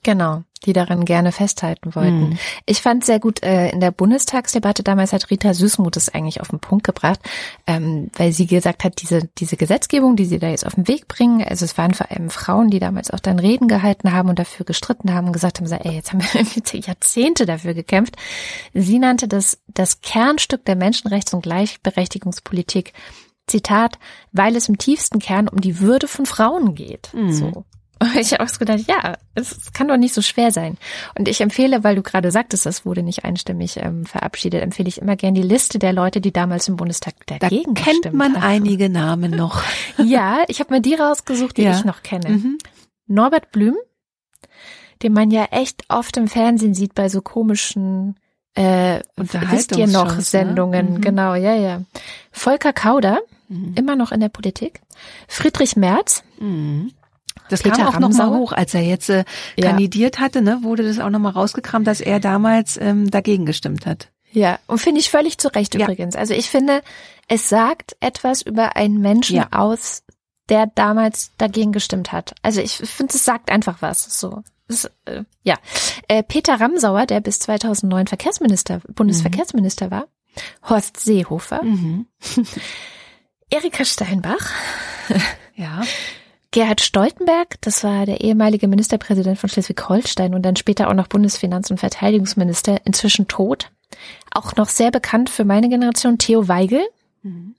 [0.04, 2.30] Genau, die daran gerne festhalten wollten.
[2.30, 2.40] Mhm.
[2.66, 6.50] Ich fand sehr gut, äh, in der Bundestagsdebatte damals hat Rita Süßmuth es eigentlich auf
[6.50, 7.20] den Punkt gebracht,
[7.66, 11.08] ähm, weil sie gesagt hat, diese, diese Gesetzgebung, die sie da jetzt auf den Weg
[11.08, 14.40] bringen, also es waren vor allem Frauen, die damals auch dann Reden gehalten haben und
[14.40, 18.16] dafür gestritten haben und gesagt haben, so, ey, jetzt haben wir irgendwie Jahrzehnte dafür gekämpft.
[18.74, 22.94] Sie nannte das das Kernstück der Menschenrechts- und Gleichberechtigungspolitik
[23.48, 24.00] Zitat,
[24.32, 27.14] weil es im tiefsten Kern um die Würde von Frauen geht.
[27.14, 27.32] Mhm.
[27.32, 27.66] So.
[28.04, 30.78] Und ich habe auch gedacht, ja, es kann doch nicht so schwer sein.
[31.18, 35.02] Und ich empfehle, weil du gerade sagtest, das wurde nicht einstimmig ähm, verabschiedet, empfehle ich
[35.02, 38.44] immer gern die Liste der Leute, die damals im Bundestag dagegen da kennt man haben.
[38.44, 39.64] einige Namen noch.
[39.98, 41.72] ja, ich habe mir die rausgesucht, die ja.
[41.72, 42.30] ich noch kenne.
[42.30, 42.58] Mhm.
[43.08, 43.76] Norbert Blüm,
[45.02, 48.16] den man ja echt oft im Fernsehen sieht bei so komischen
[48.56, 50.22] äh, wisst ihr noch ne?
[50.22, 50.98] Sendungen, ne?
[50.98, 51.02] mhm.
[51.02, 51.82] genau, ja, ja.
[52.32, 53.74] Volker Kauder, mhm.
[53.76, 54.82] immer noch in der Politik.
[55.28, 56.92] Friedrich Merz, mhm.
[57.54, 59.70] Das Peter kam auch nochmal hoch, als er jetzt äh, ja.
[59.70, 64.10] kandidiert hatte, ne, wurde das auch nochmal rausgekramt, dass er damals ähm, dagegen gestimmt hat.
[64.32, 65.82] Ja, und finde ich völlig zu Recht ja.
[65.82, 66.16] übrigens.
[66.16, 66.82] Also ich finde,
[67.28, 69.48] es sagt etwas über einen Menschen ja.
[69.52, 70.04] aus,
[70.50, 72.34] der damals dagegen gestimmt hat.
[72.42, 74.20] Also ich finde, es sagt einfach was.
[74.20, 74.42] So.
[74.68, 75.56] Das, äh, ja.
[76.08, 79.92] Äh, Peter Ramsauer, der bis 2009 Verkehrsminister, Bundesverkehrsminister mhm.
[79.92, 80.08] war,
[80.68, 82.08] Horst Seehofer, mhm.
[83.50, 84.52] Erika Steinbach,
[85.56, 85.84] ja.
[86.54, 91.72] Gerhard Stoltenberg, das war der ehemalige Ministerpräsident von Schleswig-Holstein und dann später auch noch Bundesfinanz-
[91.72, 93.72] und Verteidigungsminister, inzwischen tot.
[94.32, 96.84] Auch noch sehr bekannt für meine Generation, Theo Weigel.
[97.24, 97.56] Mhm.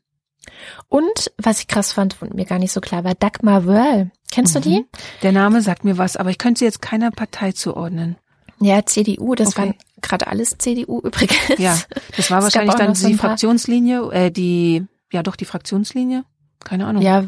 [0.88, 4.12] Und was ich krass fand und mir gar nicht so klar war, Dagmar Wörl.
[4.30, 4.60] Kennst mhm.
[4.60, 4.86] du die?
[5.22, 8.14] Der Name sagt mir was, aber ich könnte sie jetzt keiner Partei zuordnen.
[8.60, 9.58] Ja, CDU, das okay.
[9.58, 11.58] waren gerade alles CDU übrigens.
[11.58, 11.76] Ja,
[12.16, 16.24] das war wahrscheinlich dann die Fraktionslinie, äh, die, ja doch die Fraktionslinie.
[16.60, 17.02] Keine Ahnung.
[17.02, 17.24] Ja,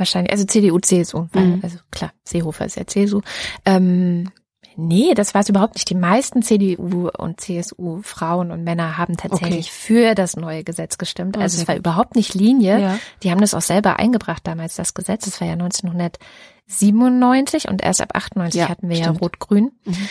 [0.00, 1.60] Wahrscheinlich, also CDU, CSU, weil, mhm.
[1.62, 3.20] also klar, Seehofer ist ja CSU.
[3.66, 4.30] Ähm,
[4.76, 5.90] nee, das war es überhaupt nicht.
[5.90, 9.70] Die meisten CDU und CSU Frauen und Männer haben tatsächlich okay.
[9.70, 11.36] für das neue Gesetz gestimmt.
[11.36, 11.62] Also okay.
[11.62, 12.80] es war überhaupt nicht Linie.
[12.80, 12.98] Ja.
[13.22, 15.26] Die haben das auch selber eingebracht damals, das Gesetz.
[15.26, 19.16] Das war ja 1997 und erst ab 98 ja, hatten wir stimmt.
[19.16, 19.72] ja Rot-Grün.
[19.84, 20.08] Mhm.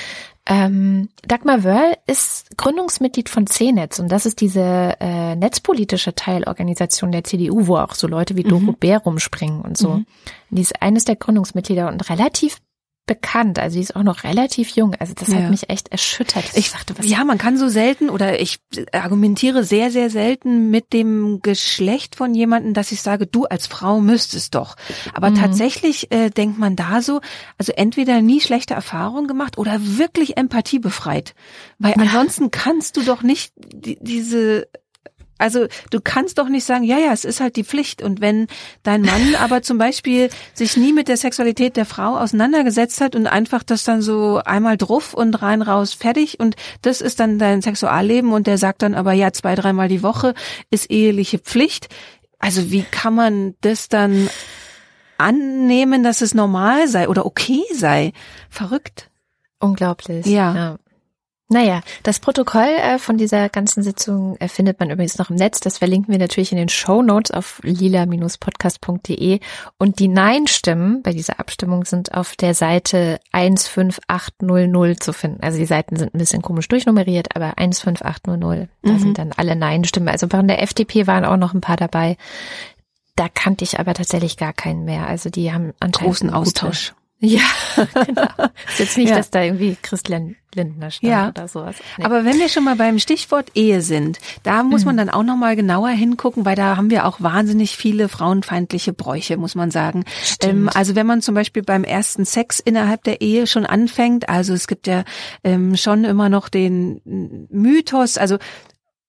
[0.51, 7.23] Ähm, Dagmar Wörl ist Gründungsmitglied von CNetz und das ist diese äh, netzpolitische Teilorganisation der
[7.23, 8.75] CDU, wo auch so Leute wie Doro mhm.
[8.79, 9.89] Bär rumspringen und so.
[9.89, 10.05] Mhm.
[10.49, 12.57] Die ist eines der Gründungsmitglieder und relativ
[13.09, 13.57] bekannt.
[13.57, 14.93] Also sie ist auch noch relativ jung.
[14.99, 15.37] Also das ja.
[15.37, 16.45] hat mich echt erschüttert.
[16.53, 18.59] Ich dachte, was ja, man kann so selten oder ich
[18.91, 23.99] argumentiere sehr, sehr selten mit dem Geschlecht von jemandem, dass ich sage, du als Frau
[23.99, 24.75] müsstest doch.
[25.15, 25.35] Aber mhm.
[25.35, 27.19] tatsächlich äh, denkt man da so,
[27.57, 31.33] also entweder nie schlechte Erfahrungen gemacht oder wirklich Empathie befreit.
[31.79, 32.03] Weil ja.
[32.03, 34.67] ansonsten kannst du doch nicht die, diese
[35.39, 38.03] Also du kannst doch nicht sagen, ja, ja, es ist halt die Pflicht.
[38.03, 38.45] Und wenn
[38.83, 43.25] dein Mann aber zum Beispiel sich nie mit der Sexualität der Frau auseinandergesetzt hat und
[43.25, 47.61] einfach das dann so einmal druff und rein raus fertig und das ist dann dein
[47.61, 50.33] Sexualleben und der sagt dann aber ja, zwei, dreimal die Woche
[50.69, 51.87] ist eheliche Pflicht.
[52.37, 54.29] Also wie kann man das dann
[55.17, 58.13] annehmen, dass es normal sei oder okay sei?
[58.49, 59.09] Verrückt.
[59.59, 60.25] Unglaublich.
[60.25, 60.55] Ja.
[60.55, 60.77] ja.
[61.51, 65.59] Naja, das Protokoll äh, von dieser ganzen Sitzung äh, findet man übrigens noch im Netz.
[65.59, 69.39] Das verlinken wir natürlich in den Show Notes auf lila-podcast.de.
[69.79, 75.41] Und die Nein-Stimmen bei dieser Abstimmung sind auf der Seite 15800 zu finden.
[75.41, 78.99] Also die Seiten sind ein bisschen komisch durchnummeriert, aber 15800, da mhm.
[78.99, 80.09] sind dann alle Nein-Stimmen.
[80.09, 82.17] Also von der FDP waren auch noch ein paar dabei.
[83.15, 85.07] Da kannte ich aber tatsächlich gar keinen mehr.
[85.07, 86.93] Also die haben anscheinend großen Austausch.
[87.21, 87.41] Ja,
[88.05, 88.27] genau.
[88.67, 89.17] Ist jetzt nicht, ja.
[89.17, 91.29] dass da irgendwie Christian Lindner stand ja.
[91.29, 91.75] oder sowas.
[91.97, 92.05] Nee.
[92.05, 94.87] Aber wenn wir schon mal beim Stichwort Ehe sind, da muss mhm.
[94.87, 98.93] man dann auch noch mal genauer hingucken, weil da haben wir auch wahnsinnig viele frauenfeindliche
[98.93, 100.05] Bräuche, muss man sagen.
[100.41, 104.53] Ähm, also wenn man zum Beispiel beim ersten Sex innerhalb der Ehe schon anfängt, also
[104.53, 105.03] es gibt ja
[105.43, 107.01] ähm, schon immer noch den
[107.49, 108.37] Mythos, also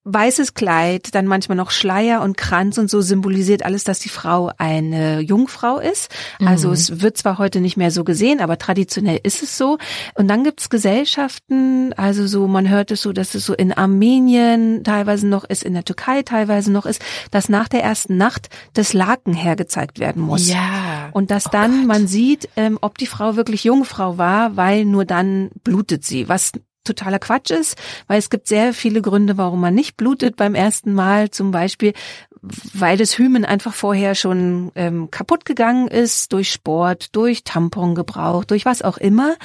[0.04, 4.50] weißes Kleid, dann manchmal noch Schleier und Kranz und so symbolisiert alles, dass die Frau
[4.56, 6.08] eine Jungfrau ist.
[6.44, 6.74] Also mhm.
[6.74, 9.76] es wird zwar heute nicht mehr so gesehen, aber traditionell ist es so.
[10.14, 14.84] Und dann gibt's Gesellschaften, also so, man hört es so, dass es so in Armenien
[14.84, 18.94] teilweise noch ist, in der Türkei teilweise noch ist, dass nach der ersten Nacht das
[18.94, 20.48] Laken hergezeigt werden muss.
[20.48, 21.10] Ja.
[21.12, 21.86] Und dass oh dann Gott.
[21.88, 26.52] man sieht, ähm, ob die Frau wirklich Jungfrau war, weil nur dann blutet sie, was
[26.84, 30.92] totaler Quatsch ist, weil es gibt sehr viele Gründe, warum man nicht blutet beim ersten
[30.94, 31.30] Mal.
[31.30, 31.92] Zum Beispiel,
[32.72, 38.64] weil das Hymen einfach vorher schon ähm, kaputt gegangen ist durch Sport, durch Tampongebrauch, durch
[38.64, 39.36] was auch immer.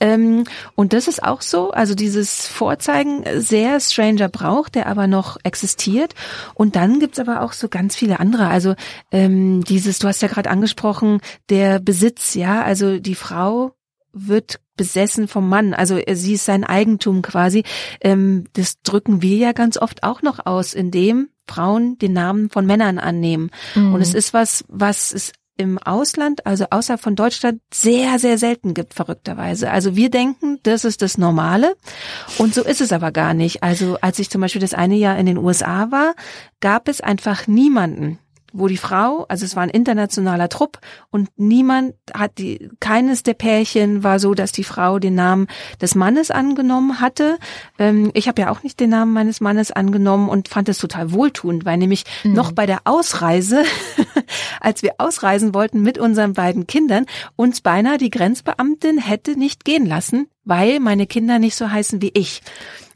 [0.00, 5.38] Ähm, und das ist auch so, also dieses Vorzeigen sehr stranger Brauch, der aber noch
[5.44, 6.14] existiert.
[6.54, 8.48] Und dann gibt's aber auch so ganz viele andere.
[8.48, 8.74] Also
[9.10, 13.72] ähm, dieses, du hast ja gerade angesprochen, der Besitz, ja, also die Frau
[14.12, 15.74] wird besessen vom Mann.
[15.74, 17.64] Also äh, sie ist sein Eigentum quasi.
[18.00, 22.66] Ähm, das drücken wir ja ganz oft auch noch aus, indem Frauen den Namen von
[22.66, 23.50] Männern annehmen.
[23.74, 23.94] Mhm.
[23.94, 28.74] Und es ist was, was es im Ausland, also außerhalb von Deutschland, sehr, sehr selten
[28.74, 29.70] gibt, verrückterweise.
[29.70, 31.76] Also wir denken, das ist das Normale.
[32.38, 33.62] Und so ist es aber gar nicht.
[33.62, 36.14] Also als ich zum Beispiel das eine Jahr in den USA war,
[36.60, 38.18] gab es einfach niemanden,
[38.52, 40.78] wo die Frau, also es war ein internationaler Trupp
[41.10, 45.46] und niemand hat die, keines der Pärchen war so, dass die Frau den Namen
[45.80, 47.38] des Mannes angenommen hatte.
[47.78, 51.12] Ähm, ich habe ja auch nicht den Namen meines Mannes angenommen und fand es total
[51.12, 52.34] wohltuend, weil nämlich mhm.
[52.34, 53.64] noch bei der Ausreise,
[54.60, 59.86] als wir ausreisen wollten mit unseren beiden Kindern, uns beinahe die Grenzbeamtin hätte nicht gehen
[59.86, 62.42] lassen, weil meine Kinder nicht so heißen wie ich.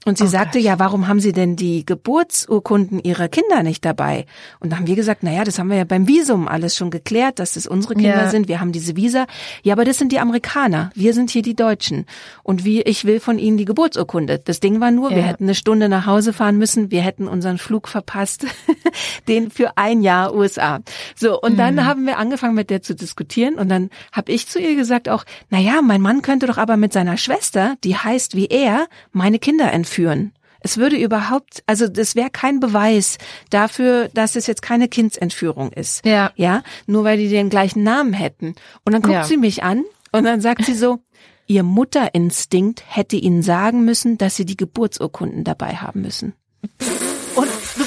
[0.06, 0.64] Und sie oh sagte, Gott.
[0.64, 4.24] ja, warum haben Sie denn die Geburtsurkunden Ihrer Kinder nicht dabei?
[4.60, 6.92] Und da haben wir gesagt, na ja, das haben wir ja beim Visum alles schon
[6.92, 8.30] geklärt, dass das unsere Kinder ja.
[8.30, 8.46] sind.
[8.46, 9.26] Wir haben diese Visa.
[9.64, 10.90] Ja, aber das sind die Amerikaner.
[10.94, 12.06] Wir sind hier die Deutschen.
[12.44, 14.38] Und wie, ich will von Ihnen die Geburtsurkunde.
[14.38, 15.16] Das Ding war nur, ja.
[15.16, 16.92] wir hätten eine Stunde nach Hause fahren müssen.
[16.92, 18.46] Wir hätten unseren Flug verpasst.
[19.26, 20.82] den für ein Jahr USA.
[21.16, 21.40] So.
[21.40, 21.58] Und mhm.
[21.58, 23.56] dann haben wir angefangen mit der zu diskutieren.
[23.56, 26.76] Und dann habe ich zu ihr gesagt auch, na ja, mein Mann könnte doch aber
[26.76, 30.32] mit seiner Schwester, die heißt wie er, meine Kinder entführen führen.
[30.60, 33.18] Es würde überhaupt, also das wäre kein Beweis
[33.50, 36.04] dafür, dass es jetzt keine Kindsentführung ist.
[36.04, 36.32] Ja.
[36.36, 38.54] Ja, nur weil die den gleichen Namen hätten.
[38.84, 39.24] Und dann guckt ja.
[39.24, 40.98] sie mich an und dann sagt sie so,
[41.46, 46.34] ihr Mutterinstinkt hätte ihnen sagen müssen, dass sie die Geburtsurkunden dabei haben müssen.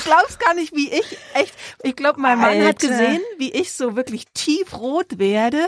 [0.10, 2.68] Glaubst gar nicht, wie ich echt, ich glaube, mein Mann Alter.
[2.68, 5.68] hat gesehen, wie ich so wirklich tiefrot werde,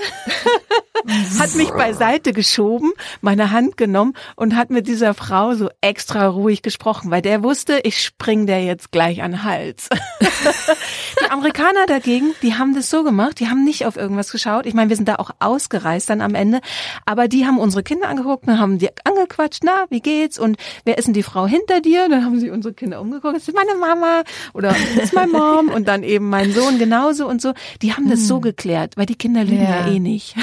[1.40, 6.64] hat mich beiseite geschoben, meine Hand genommen und hat mit dieser Frau so extra ruhig
[6.64, 9.90] gesprochen, weil der wusste, ich spring der jetzt gleich an den Hals.
[11.22, 14.66] die Amerikaner dagegen, die haben das so gemacht, die haben nicht auf irgendwas geschaut.
[14.66, 16.62] Ich meine, wir sind da auch ausgereist dann am Ende,
[17.06, 20.98] aber die haben unsere Kinder angeguckt und haben die angequatscht, na, wie geht's und wer
[20.98, 22.10] ist denn die Frau hinter dir?
[22.10, 24.24] Dann haben sie unsere Kinder umgeguckt, das ist meine Mama
[24.54, 27.54] oder ist mein Mom und dann eben mein Sohn genauso und so.
[27.82, 28.42] Die haben das so hm.
[28.42, 30.36] geklärt, weil die Kinder lügen ja, ja eh nicht.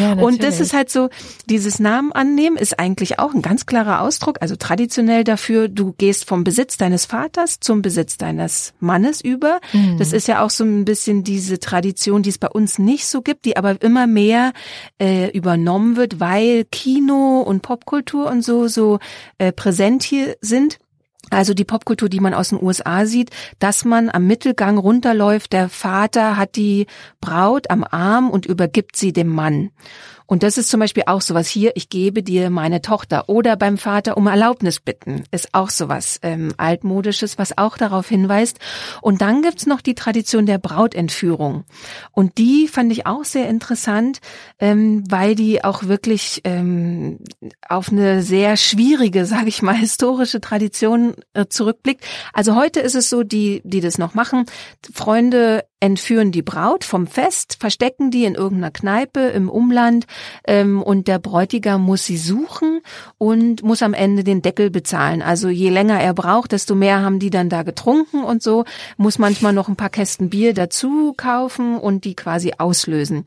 [0.00, 1.08] Ja, und das ist halt so,
[1.48, 6.26] dieses Namen annehmen ist eigentlich auch ein ganz klarer Ausdruck, also traditionell dafür, du gehst
[6.26, 9.60] vom Besitz deines Vaters zum Besitz deines Mannes über.
[9.72, 9.98] Mhm.
[9.98, 13.22] Das ist ja auch so ein bisschen diese Tradition, die es bei uns nicht so
[13.22, 14.52] gibt, die aber immer mehr
[15.00, 18.98] äh, übernommen wird, weil Kino und Popkultur und so so
[19.38, 20.78] äh, präsent hier sind.
[21.30, 25.68] Also die Popkultur, die man aus den USA sieht, dass man am Mittelgang runterläuft, der
[25.68, 26.86] Vater hat die
[27.20, 29.70] Braut am Arm und übergibt sie dem Mann.
[30.26, 33.78] Und das ist zum Beispiel auch sowas hier, ich gebe dir meine Tochter oder beim
[33.78, 38.58] Vater um Erlaubnis bitten, ist auch sowas ähm, altmodisches, was auch darauf hinweist.
[39.00, 41.64] Und dann gibt's noch die Tradition der Brautentführung.
[42.12, 44.20] Und die fand ich auch sehr interessant,
[44.58, 47.18] ähm, weil die auch wirklich ähm,
[47.68, 52.04] auf eine sehr schwierige, sage ich mal, historische Tradition äh, zurückblickt.
[52.32, 54.46] Also heute ist es so, die, die das noch machen,
[54.92, 60.06] Freunde entführen die Braut vom Fest, verstecken die in irgendeiner Kneipe im Umland
[60.46, 62.80] ähm, und der Bräutigam muss sie suchen
[63.18, 65.20] und muss am Ende den Deckel bezahlen.
[65.20, 68.64] Also je länger er braucht, desto mehr haben die dann da getrunken und so,
[68.96, 73.26] muss manchmal noch ein paar Kästen Bier dazu kaufen und die quasi auslösen.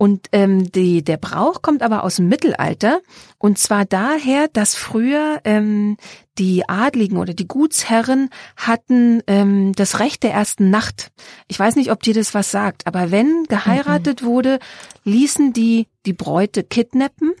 [0.00, 3.02] Und ähm, die, der Brauch kommt aber aus dem Mittelalter
[3.36, 5.98] und zwar daher, dass früher ähm,
[6.38, 11.12] die Adligen oder die Gutsherren hatten ähm, das Recht der ersten Nacht.
[11.48, 14.26] Ich weiß nicht, ob dir das was sagt, aber wenn geheiratet mhm.
[14.26, 14.58] wurde,
[15.04, 17.34] ließen die die Bräute kidnappen,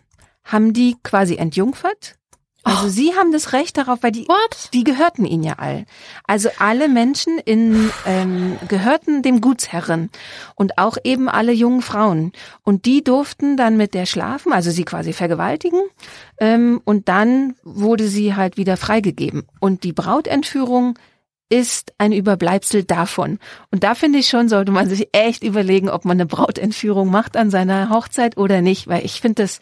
[0.44, 2.19] haben die quasi entjungfert
[2.62, 2.88] also oh.
[2.88, 4.70] sie haben das Recht darauf, weil die, What?
[4.74, 5.86] die gehörten ihnen ja all.
[6.26, 10.10] Also alle Menschen in, ähm, gehörten dem Gutsherren
[10.54, 12.32] und auch eben alle jungen Frauen.
[12.62, 15.80] Und die durften dann mit der schlafen, also sie quasi vergewaltigen.
[16.38, 19.46] Ähm, und dann wurde sie halt wieder freigegeben.
[19.58, 20.98] Und die Brautentführung
[21.48, 23.38] ist ein Überbleibsel davon.
[23.72, 27.36] Und da finde ich schon, sollte man sich echt überlegen, ob man eine Brautentführung macht
[27.36, 29.58] an seiner Hochzeit oder nicht, weil ich finde das,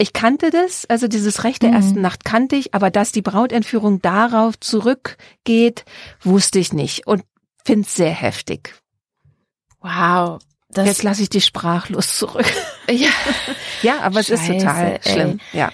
[0.00, 1.76] ich kannte das, also dieses Recht der mhm.
[1.76, 5.84] ersten Nacht kannte ich, aber dass die Brautentführung darauf zurückgeht,
[6.22, 7.22] wusste ich nicht und
[7.64, 8.74] finde es sehr heftig.
[9.80, 10.40] Wow.
[10.70, 12.46] Das Jetzt lasse ich dich sprachlos zurück.
[12.90, 13.10] Ja,
[13.82, 15.40] ja aber Scheiße, es ist total schlimm.
[15.52, 15.58] Ey.
[15.60, 15.72] Ja.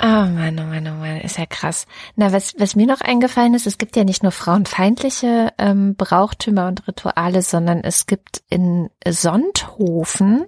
[0.00, 1.86] Oh Mann, oh Mann, oh Mann, ist ja krass.
[2.14, 6.68] Na, was, was mir noch eingefallen ist, es gibt ja nicht nur frauenfeindliche ähm, Brauchtümer
[6.68, 10.46] und Rituale, sondern es gibt in Sonthofen,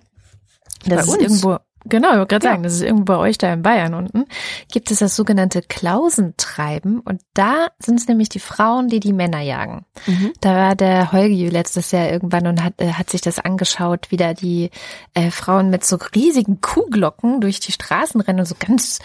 [0.87, 2.53] das ist irgendwo Genau, ich wollte gerade ja.
[2.53, 4.27] sagen, das ist irgendwo bei euch da in Bayern unten,
[4.71, 9.41] gibt es das sogenannte Klausentreiben und da sind es nämlich die Frauen, die die Männer
[9.41, 9.85] jagen.
[10.07, 10.33] Mhm.
[10.41, 14.17] Da war der Holgi letztes Jahr irgendwann und hat, äh, hat sich das angeschaut, wie
[14.17, 14.71] da die
[15.15, 18.99] äh, Frauen mit so riesigen Kuhglocken durch die Straßen rennen und so ganz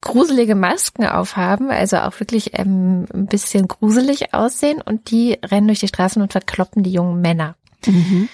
[0.00, 5.80] gruselige Masken aufhaben, also auch wirklich ähm, ein bisschen gruselig aussehen und die rennen durch
[5.80, 7.56] die Straßen und verkloppen die jungen Männer.
[7.84, 8.28] Mhm.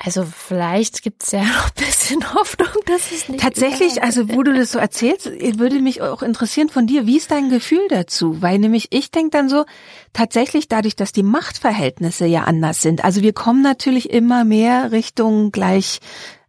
[0.00, 3.40] Also vielleicht gibt's ja noch ein bisschen Hoffnung, dass es nicht.
[3.40, 7.32] Tatsächlich, also wo du das so erzählst, würde mich auch interessieren von dir, wie ist
[7.32, 8.40] dein Gefühl dazu?
[8.40, 9.64] Weil nämlich ich denke dann so,
[10.12, 13.04] tatsächlich dadurch, dass die Machtverhältnisse ja anders sind.
[13.04, 15.98] Also wir kommen natürlich immer mehr Richtung gleich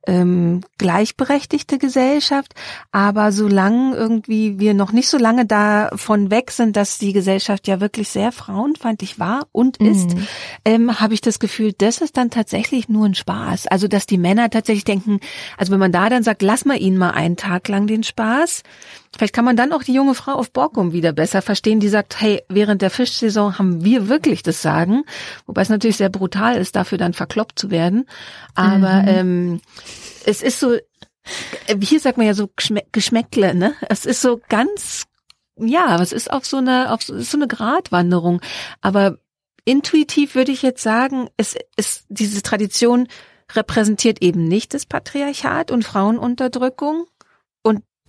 [0.08, 2.54] ähm, gleichberechtigte Gesellschaft,
[2.92, 7.80] aber solange irgendwie wir noch nicht so lange davon weg sind, dass die Gesellschaft ja
[7.80, 10.28] wirklich sehr frauenfeindlich war und ist, mhm.
[10.66, 13.68] ähm, habe ich das Gefühl, das ist dann tatsächlich nur ein Spaß.
[13.68, 15.20] Also dass die Männer tatsächlich denken,
[15.58, 18.64] also wenn man da dann sagt, lass mal ihnen mal einen Tag lang den Spaß,
[19.16, 22.22] Vielleicht kann man dann auch die junge Frau auf Borkum wieder besser verstehen, die sagt,
[22.22, 25.04] hey, während der Fischsaison haben wir wirklich das Sagen,
[25.46, 28.06] wobei es natürlich sehr brutal ist, dafür dann verkloppt zu werden.
[28.54, 29.08] Aber mhm.
[29.08, 29.62] ähm,
[30.26, 30.78] es ist so,
[31.82, 32.50] hier sagt man ja so
[32.92, 33.74] Geschmäckle, ne?
[33.90, 35.06] Es ist so ganz,
[35.58, 38.42] ja, es ist auf so eine, auf so, so eine Gratwanderung.
[38.82, 39.18] Aber
[39.66, 43.08] intuitiv würde ich jetzt sagen, es ist diese Tradition
[43.54, 47.08] repräsentiert eben nicht das Patriarchat und Frauenunterdrückung,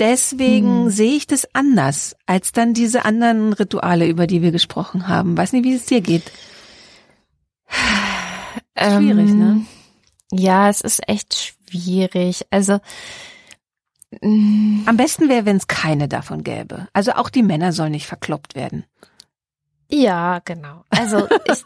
[0.00, 0.90] deswegen hm.
[0.90, 5.36] sehe ich das anders als dann diese anderen Rituale, über die wir gesprochen haben.
[5.36, 6.32] Weiß nicht, wie es dir geht.
[8.76, 9.66] Schwierig, ähm, ne?
[10.32, 12.46] Ja, es ist echt schwierig.
[12.50, 12.78] Also
[14.20, 14.82] mm.
[14.86, 16.88] am besten wäre, wenn es keine davon gäbe.
[16.92, 18.84] Also auch die Männer sollen nicht verkloppt werden.
[19.92, 20.84] Ja, genau.
[20.90, 21.64] Also ich,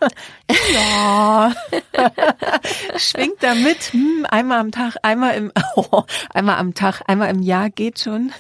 [0.75, 1.53] ja,
[2.97, 3.93] schwingt damit.
[3.93, 8.33] Hm, einmal am Tag, einmal im, oh, einmal am Tag, einmal im Jahr geht schon.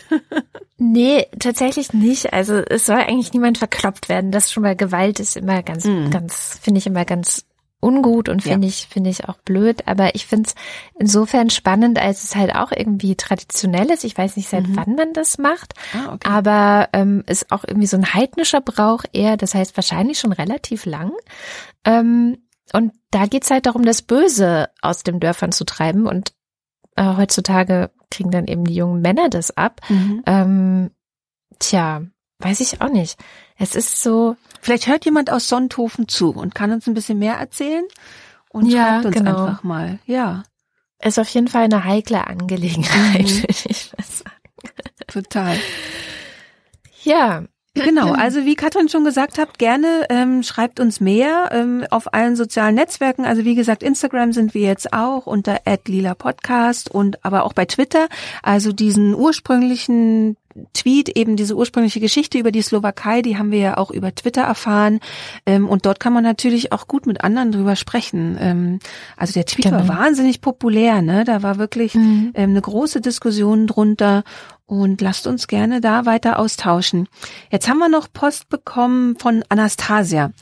[0.79, 2.33] nee, tatsächlich nicht.
[2.33, 4.31] Also es soll eigentlich niemand verkloppt werden.
[4.31, 6.11] Das schon mal Gewalt ist immer ganz, mm.
[6.11, 7.45] ganz, finde ich immer ganz
[7.85, 8.71] ungut und finde ja.
[8.71, 10.55] ich finde ich auch blöd, aber ich finde es
[10.99, 14.05] insofern spannend, als es halt auch irgendwie traditionell ist.
[14.05, 14.77] Ich weiß nicht, seit mhm.
[14.77, 16.29] wann man das macht, ah, okay.
[16.29, 20.87] aber ähm, ist auch irgendwie so ein heidnischer Brauch eher, das heißt wahrscheinlich schon relativ
[20.87, 21.13] lang.
[21.85, 22.39] Ähm,
[22.73, 26.33] und da geht's halt darum, das Böse aus den Dörfern zu treiben und
[26.97, 29.81] äh, heutzutage kriegen dann eben die jungen Männer das ab.
[29.89, 30.23] Mhm.
[30.27, 30.91] Ähm,
[31.59, 32.03] tja,
[32.39, 33.19] weiß ich auch nicht.
[33.57, 34.37] Es ist so.
[34.61, 37.85] Vielleicht hört jemand aus Sonthofen zu und kann uns ein bisschen mehr erzählen
[38.49, 39.47] und ja, schreibt uns genau.
[39.47, 39.99] einfach mal.
[40.07, 40.45] Ja.
[41.03, 43.43] Ist auf jeden Fall eine heikle Angelegenheit, mhm.
[43.43, 44.31] würde ich mal sagen.
[45.07, 45.59] Total.
[47.03, 47.45] Ja,
[47.77, 52.37] Genau, also wie Katrin schon gesagt hat, gerne ähm, schreibt uns mehr ähm, auf allen
[52.37, 53.25] sozialen Netzwerken.
[53.25, 57.65] Also wie gesagt, Instagram sind wir jetzt auch unter lila Podcast und aber auch bei
[57.65, 58.07] Twitter.
[58.45, 60.37] Also diesen ursprünglichen
[60.73, 64.43] Tweet, eben diese ursprüngliche Geschichte über die Slowakei, die haben wir ja auch über Twitter
[64.43, 65.01] erfahren.
[65.47, 68.37] Ähm, und dort kann man natürlich auch gut mit anderen drüber sprechen.
[68.41, 68.79] Ähm,
[69.17, 69.79] also der Tweet genau.
[69.79, 71.25] war wahnsinnig populär, ne?
[71.25, 72.33] Da war wirklich mhm.
[72.35, 74.25] ähm, eine große Diskussion drunter.
[74.67, 77.07] Und lasst uns gerne da weiter austauschen.
[77.51, 80.33] Jetzt haben wir noch Post bekommen von Anastasia.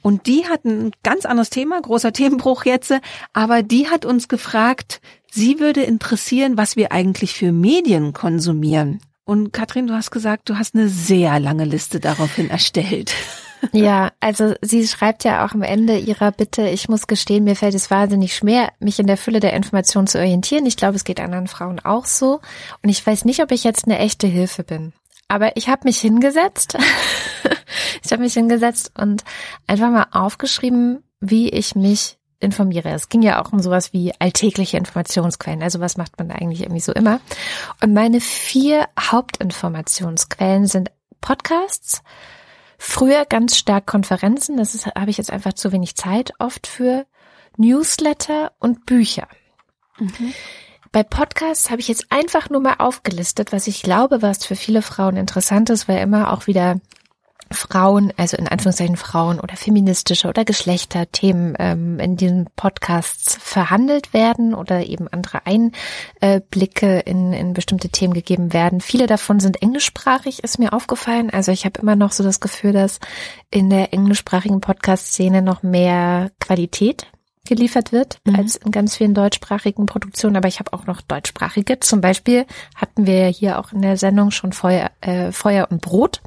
[0.00, 2.94] Und die hat ein ganz anderes Thema, großer Themenbruch jetzt,
[3.32, 5.00] aber die hat uns gefragt,
[5.30, 9.00] sie würde interessieren, was wir eigentlich für Medien konsumieren.
[9.26, 13.12] Und Katrin, du hast gesagt, du hast eine sehr lange Liste daraufhin erstellt.
[13.72, 17.74] Ja, also sie schreibt ja auch am Ende ihrer Bitte, ich muss gestehen, mir fällt
[17.74, 20.66] es wahnsinnig schwer, mich in der Fülle der Informationen zu orientieren.
[20.66, 22.40] Ich glaube, es geht anderen Frauen auch so.
[22.82, 24.92] Und ich weiß nicht, ob ich jetzt eine echte Hilfe bin.
[25.26, 26.76] Aber ich habe mich hingesetzt.
[28.04, 29.24] ich habe mich hingesetzt und
[29.66, 32.90] einfach mal aufgeschrieben, wie ich mich informiere.
[32.90, 35.62] Es ging ja auch um sowas wie alltägliche Informationsquellen.
[35.62, 37.20] Also was macht man eigentlich irgendwie so immer?
[37.82, 42.02] Und meine vier Hauptinformationsquellen sind Podcasts,
[42.78, 47.06] früher ganz stark Konferenzen, das ist, habe ich jetzt einfach zu wenig Zeit oft für,
[47.56, 49.28] Newsletter und Bücher.
[49.98, 50.34] Mhm.
[50.92, 54.82] Bei Podcasts habe ich jetzt einfach nur mal aufgelistet, was ich glaube, was für viele
[54.82, 56.80] Frauen interessant ist, weil immer auch wieder
[57.50, 64.54] Frauen, also in Anführungszeichen Frauen oder feministische oder Geschlechterthemen ähm, in diesen Podcasts verhandelt werden
[64.54, 68.80] oder eben andere Einblicke in, in bestimmte Themen gegeben werden.
[68.80, 71.30] Viele davon sind englischsprachig, ist mir aufgefallen.
[71.30, 72.98] Also ich habe immer noch so das Gefühl, dass
[73.50, 77.06] in der englischsprachigen Podcast-Szene noch mehr Qualität
[77.46, 78.36] geliefert wird mhm.
[78.36, 80.36] als in ganz vielen deutschsprachigen Produktionen.
[80.36, 81.80] Aber ich habe auch noch deutschsprachige.
[81.80, 82.44] Zum Beispiel
[82.74, 86.20] hatten wir hier auch in der Sendung schon Feuer, äh, Feuer und Brot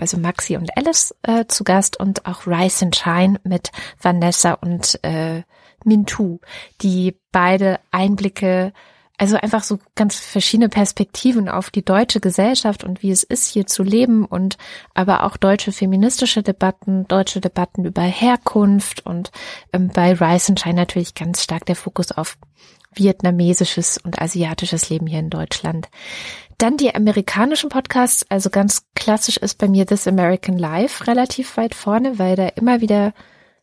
[0.00, 3.70] also Maxi und Alice äh, zu Gast und auch Rise and Shine mit
[4.00, 5.42] Vanessa und äh,
[5.84, 6.38] Mintu,
[6.82, 8.72] die beide Einblicke,
[9.20, 13.66] also einfach so ganz verschiedene Perspektiven auf die deutsche Gesellschaft und wie es ist, hier
[13.66, 14.56] zu leben und
[14.94, 19.30] aber auch deutsche feministische Debatten, deutsche Debatten über Herkunft und
[19.74, 22.38] ähm, bei Rise and Shine natürlich ganz stark der Fokus auf
[22.94, 25.88] vietnamesisches und asiatisches Leben hier in Deutschland.
[26.58, 31.74] Dann die amerikanischen Podcasts, also ganz klassisch ist bei mir This American Life relativ weit
[31.74, 33.14] vorne, weil da immer wieder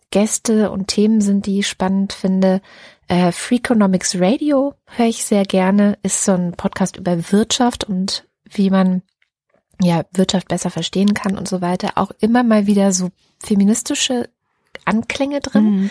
[0.09, 2.61] Gäste und Themen sind, die ich spannend finde.
[3.07, 8.69] Äh, Freakonomics Radio höre ich sehr gerne, ist so ein Podcast über Wirtschaft und wie
[8.69, 9.01] man
[9.81, 11.91] ja Wirtschaft besser verstehen kann und so weiter.
[11.95, 13.09] Auch immer mal wieder so
[13.39, 14.29] feministische
[14.85, 15.63] Anklänge drin.
[15.63, 15.89] Mhm.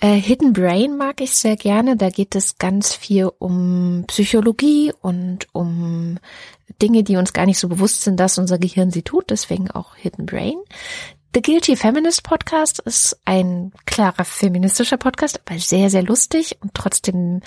[0.00, 1.96] Äh, Hidden Brain mag ich sehr gerne.
[1.96, 6.18] Da geht es ganz viel um Psychologie und um
[6.82, 9.30] Dinge, die uns gar nicht so bewusst sind, dass unser Gehirn sie tut.
[9.30, 10.56] Deswegen auch Hidden Brain.
[11.34, 17.40] The Guilty Feminist Podcast ist ein klarer feministischer Podcast, aber sehr, sehr lustig und trotzdem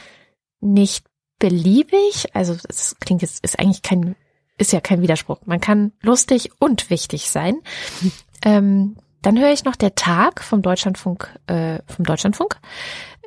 [0.60, 1.06] nicht
[1.39, 2.36] beliebig.
[2.36, 4.16] Also es klingt jetzt, ist eigentlich kein,
[4.58, 5.39] ist ja kein Widerspruch.
[5.45, 7.60] Man kann lustig und wichtig sein.
[8.45, 12.61] Ähm, dann höre ich noch der Tag vom Deutschlandfunk, äh, vom Deutschlandfunk.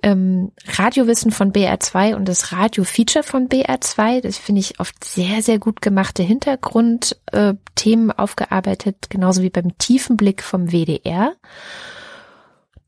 [0.02, 4.22] Ähm, Radiowissen von BR2 und das Radio-Feature von BR2.
[4.22, 10.16] Das finde ich oft sehr, sehr gut gemachte Hintergrundthemen äh, aufgearbeitet, genauso wie beim tiefen
[10.16, 11.34] Blick vom WDR.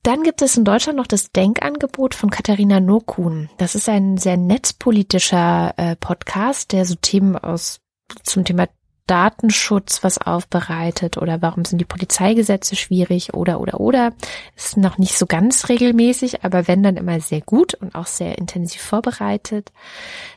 [0.03, 3.51] Dann gibt es in Deutschland noch das Denkangebot von Katharina Nokun.
[3.59, 7.83] Das ist ein sehr netzpolitischer äh, Podcast, der so Themen aus
[8.23, 8.69] zum Thema
[9.07, 14.13] Datenschutz was aufbereitet oder warum sind die Polizeigesetze schwierig oder oder oder.
[14.57, 18.39] Ist noch nicht so ganz regelmäßig, aber wenn dann immer sehr gut und auch sehr
[18.39, 19.73] intensiv vorbereitet.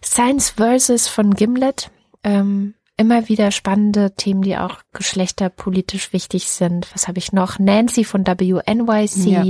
[0.04, 1.92] Science Versus von Gimlet.
[2.24, 6.88] Ähm, immer wieder spannende Themen, die auch geschlechterpolitisch wichtig sind.
[6.94, 7.60] Was habe ich noch?
[7.60, 9.26] Nancy von WNYC.
[9.26, 9.44] Ja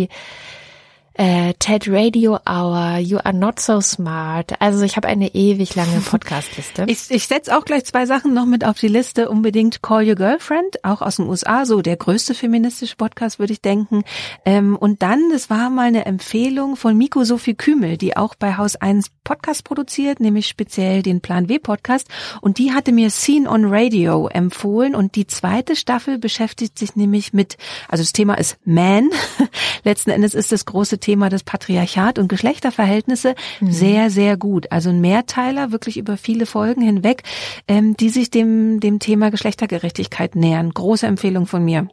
[1.17, 4.53] äh, TED Radio Hour, You Are Not So Smart.
[4.59, 6.85] Also ich habe eine ewig lange Podcastliste.
[6.87, 9.29] ich ich setze auch gleich zwei Sachen noch mit auf die Liste.
[9.29, 13.61] Unbedingt Call Your Girlfriend, auch aus den USA, so der größte feministische Podcast, würde ich
[13.61, 14.03] denken.
[14.43, 18.57] Ähm, und dann, das war mal eine Empfehlung von Miko Sophie Kümel, die auch bei
[18.57, 22.07] Haus 1 Podcast produziert, nämlich speziell den Plan W Podcast.
[22.41, 24.95] Und die hatte mir Scene on Radio empfohlen.
[24.95, 27.57] Und die zweite Staffel beschäftigt sich nämlich mit,
[27.87, 29.09] also das Thema ist Man.
[29.83, 33.71] Letzten Endes ist das große Thema des Patriarchat und Geschlechterverhältnisse mhm.
[33.71, 34.71] sehr, sehr gut.
[34.71, 37.21] Also ein Mehrteiler, wirklich über viele Folgen hinweg,
[37.67, 40.71] ähm, die sich dem, dem Thema Geschlechtergerechtigkeit nähern.
[40.71, 41.87] Große Empfehlung von mir.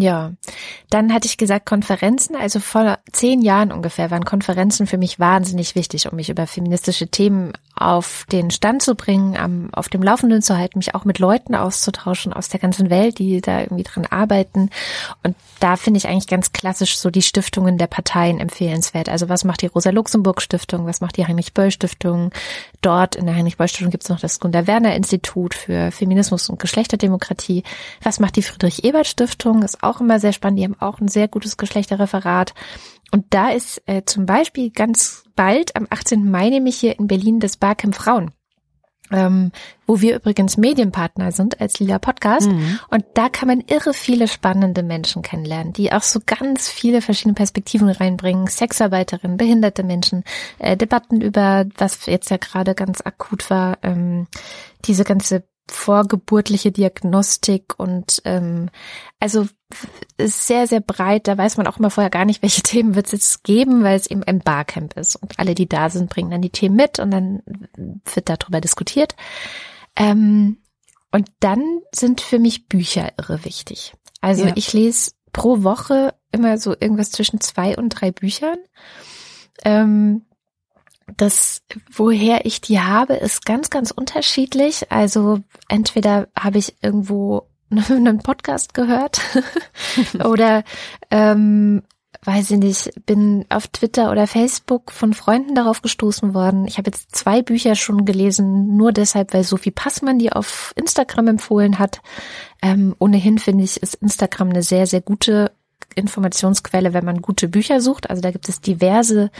[0.00, 0.32] Ja,
[0.90, 2.36] dann hatte ich gesagt Konferenzen.
[2.36, 7.08] Also vor zehn Jahren ungefähr waren Konferenzen für mich wahnsinnig wichtig, um mich über feministische
[7.08, 11.18] Themen auf den Stand zu bringen, am, auf dem Laufenden zu halten, mich auch mit
[11.18, 14.70] Leuten auszutauschen aus der ganzen Welt, die da irgendwie dran arbeiten.
[15.22, 19.08] Und da finde ich eigentlich ganz klassisch so die Stiftungen der Parteien empfehlenswert.
[19.08, 22.30] Also was macht die Rosa-Luxemburg-Stiftung, was macht die Heinrich-Böll-Stiftung?
[22.80, 27.64] Dort in der Heinrich-Böll-Stiftung gibt es noch das Gunda-Werner-Institut für Feminismus und Geschlechterdemokratie.
[28.02, 29.62] Was macht die Friedrich-Ebert-Stiftung?
[29.62, 30.60] Ist auch immer sehr spannend.
[30.60, 32.54] Die haben auch ein sehr gutes Geschlechterreferat.
[33.10, 36.30] Und da ist äh, zum Beispiel ganz bald, am 18.
[36.30, 38.30] Mai, nämlich hier in Berlin, das Barcamp Frauen.
[39.10, 39.52] Ähm,
[39.86, 42.48] wo wir übrigens Medienpartner sind als Lila Podcast.
[42.50, 42.78] Mhm.
[42.90, 47.34] Und da kann man irre viele spannende Menschen kennenlernen, die auch so ganz viele verschiedene
[47.34, 48.46] Perspektiven reinbringen.
[48.46, 50.24] Sexarbeiterinnen, behinderte Menschen,
[50.58, 54.26] äh, Debatten über, was jetzt ja gerade ganz akut war, ähm,
[54.84, 58.70] diese ganze vorgeburtliche Diagnostik und ähm,
[59.20, 59.46] also
[60.16, 61.28] ist sehr, sehr breit.
[61.28, 63.96] Da weiß man auch immer vorher gar nicht, welche Themen wird es jetzt geben, weil
[63.96, 65.16] es eben ein Barcamp ist.
[65.16, 67.42] Und alle, die da sind, bringen dann die Themen mit und dann
[68.12, 69.14] wird darüber diskutiert.
[69.96, 70.58] Ähm,
[71.10, 73.94] und dann sind für mich Bücher irre wichtig.
[74.20, 74.52] Also ja.
[74.56, 78.58] ich lese pro Woche immer so irgendwas zwischen zwei und drei Büchern.
[79.64, 80.26] Ähm,
[81.16, 84.90] das, woher ich die habe, ist ganz, ganz unterschiedlich.
[84.90, 89.20] Also entweder habe ich irgendwo einen Podcast gehört
[90.24, 90.64] oder
[91.10, 91.82] ähm,
[92.24, 96.66] weiß ich nicht, bin auf Twitter oder Facebook von Freunden darauf gestoßen worden.
[96.66, 101.28] Ich habe jetzt zwei Bücher schon gelesen, nur deshalb, weil Sophie Passmann die auf Instagram
[101.28, 102.00] empfohlen hat.
[102.62, 105.52] Ähm, ohnehin finde ich, ist Instagram eine sehr, sehr gute
[105.94, 108.10] Informationsquelle, wenn man gute Bücher sucht.
[108.10, 109.30] Also da gibt es diverse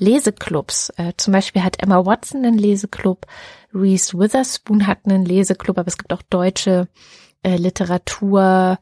[0.00, 0.90] Leseclubs.
[0.96, 3.26] Äh, zum Beispiel hat Emma Watson einen Leseclub,
[3.74, 6.88] Reese Witherspoon hat einen Leseclub, aber es gibt auch deutsche
[7.42, 8.78] äh, Literatur,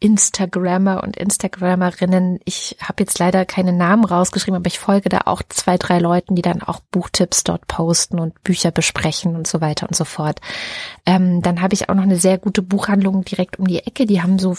[0.00, 2.38] Instagrammer und Instagrammerinnen.
[2.44, 6.36] Ich habe jetzt leider keine Namen rausgeschrieben, aber ich folge da auch zwei, drei Leuten,
[6.36, 10.40] die dann auch Buchtipps dort posten und Bücher besprechen und so weiter und so fort.
[11.04, 14.06] Ähm, dann habe ich auch noch eine sehr gute Buchhandlung direkt um die Ecke.
[14.06, 14.56] Die haben so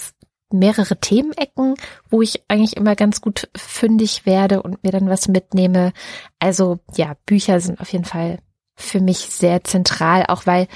[0.52, 1.76] mehrere Themenecken,
[2.10, 5.93] wo ich eigentlich immer ganz gut fündig werde und mir dann was mitnehme.
[6.39, 8.39] Also ja, Bücher sind auf jeden Fall
[8.76, 10.68] für mich sehr zentral, auch weil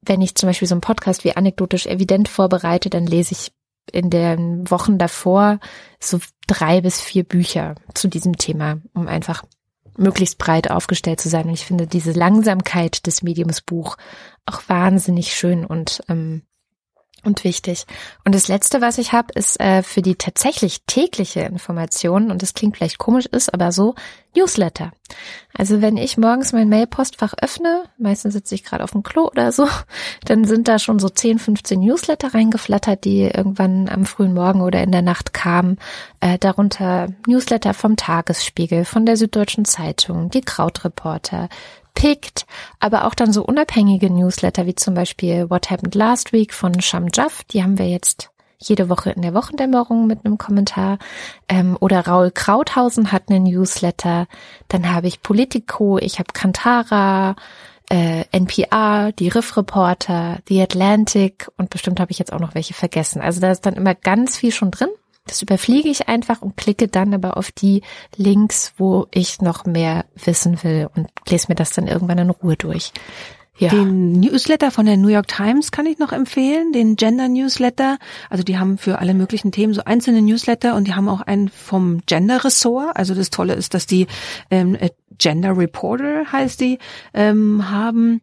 [0.00, 3.52] wenn ich zum Beispiel so einen Podcast wie anekdotisch evident vorbereite, dann lese ich
[3.90, 5.60] in den Wochen davor
[6.00, 9.44] so drei bis vier Bücher zu diesem Thema, um einfach
[9.96, 11.46] möglichst breit aufgestellt zu sein.
[11.46, 13.96] Und ich finde diese Langsamkeit des Mediums Buch
[14.46, 16.42] auch wahnsinnig schön und ähm,
[17.24, 17.86] und wichtig.
[18.24, 22.54] Und das Letzte, was ich habe, ist äh, für die tatsächlich tägliche Information, und das
[22.54, 23.94] klingt vielleicht komisch, ist aber so,
[24.34, 24.92] Newsletter.
[25.54, 29.52] Also wenn ich morgens mein Mailpostfach öffne, meistens sitze ich gerade auf dem Klo oder
[29.52, 29.68] so,
[30.24, 34.82] dann sind da schon so 10, 15 Newsletter reingeflattert, die irgendwann am frühen Morgen oder
[34.82, 35.78] in der Nacht kamen.
[36.20, 41.48] Äh, darunter Newsletter vom Tagesspiegel, von der Süddeutschen Zeitung, die Krautreporter,
[41.94, 42.46] pickt,
[42.80, 47.08] aber auch dann so unabhängige Newsletter wie zum Beispiel What Happened Last Week von Sham
[47.12, 50.98] Jaff, die haben wir jetzt jede Woche in der Wochendämmerung mit einem Kommentar.
[51.48, 54.26] Ähm, oder Raul Krauthausen hat einen Newsletter.
[54.68, 57.34] Dann habe ich Politico, ich habe Kantara,
[57.90, 62.74] äh, NPR, die Riff Reporter, The Atlantic und bestimmt habe ich jetzt auch noch welche
[62.74, 63.20] vergessen.
[63.20, 64.88] Also da ist dann immer ganz viel schon drin.
[65.26, 67.82] Das überfliege ich einfach und klicke dann aber auf die
[68.16, 72.56] Links, wo ich noch mehr wissen will und lese mir das dann irgendwann in Ruhe
[72.56, 72.92] durch.
[73.58, 73.68] Ja.
[73.68, 77.98] Den Newsletter von der New York Times kann ich noch empfehlen, den Gender Newsletter.
[78.30, 81.48] Also die haben für alle möglichen Themen so einzelne Newsletter und die haben auch einen
[81.48, 82.96] vom Gender Ressort.
[82.96, 84.06] Also das Tolle ist, dass die
[84.50, 84.76] ähm,
[85.18, 86.78] Gender Reporter heißt die
[87.14, 88.22] ähm, haben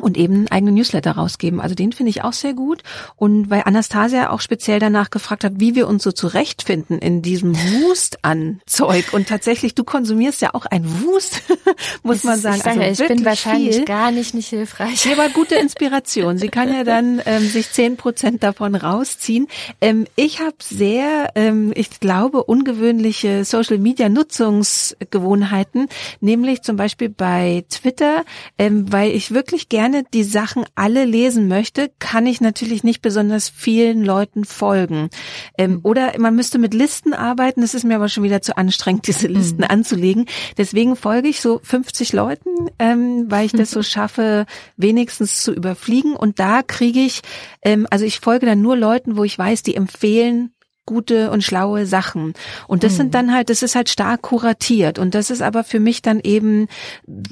[0.00, 1.60] und eben einen eigenen Newsletter rausgeben.
[1.60, 2.82] Also den finde ich auch sehr gut.
[3.16, 7.54] Und weil Anastasia auch speziell danach gefragt hat, wie wir uns so zurechtfinden in diesem
[7.56, 9.12] Wust an Zeug.
[9.12, 11.42] Und tatsächlich, du konsumierst ja auch ein Wust,
[12.02, 12.56] muss man sagen.
[12.56, 13.84] Ich, sage, also ich bin wahrscheinlich viel.
[13.84, 15.10] gar nicht nicht hilfreich.
[15.12, 16.38] Aber gute Inspiration.
[16.38, 19.48] Sie kann ja dann ähm, sich zehn Prozent davon rausziehen.
[19.80, 25.88] Ähm, ich habe sehr, ähm, ich glaube, ungewöhnliche Social Media Nutzungsgewohnheiten,
[26.20, 28.24] nämlich zum Beispiel bei Twitter,
[28.58, 33.00] ähm, weil ich wirklich gerne gerne die Sachen alle lesen möchte, kann ich natürlich nicht
[33.00, 35.08] besonders vielen Leuten folgen.
[35.56, 35.80] Ähm, mhm.
[35.82, 37.62] oder man müsste mit Listen arbeiten.
[37.62, 39.70] Das ist mir aber schon wieder zu anstrengend, diese Listen mhm.
[39.70, 40.26] anzulegen.
[40.58, 44.44] Deswegen folge ich so 50 Leuten, ähm, weil ich das so schaffe,
[44.76, 46.14] wenigstens zu überfliegen.
[46.14, 47.22] Und da kriege ich,
[47.62, 50.52] ähm, also ich folge dann nur Leuten, wo ich weiß, die empfehlen
[50.88, 52.32] gute und schlaue Sachen.
[52.66, 52.96] Und das mhm.
[52.96, 54.98] sind dann halt, das ist halt stark kuratiert.
[54.98, 56.66] Und das ist aber für mich dann eben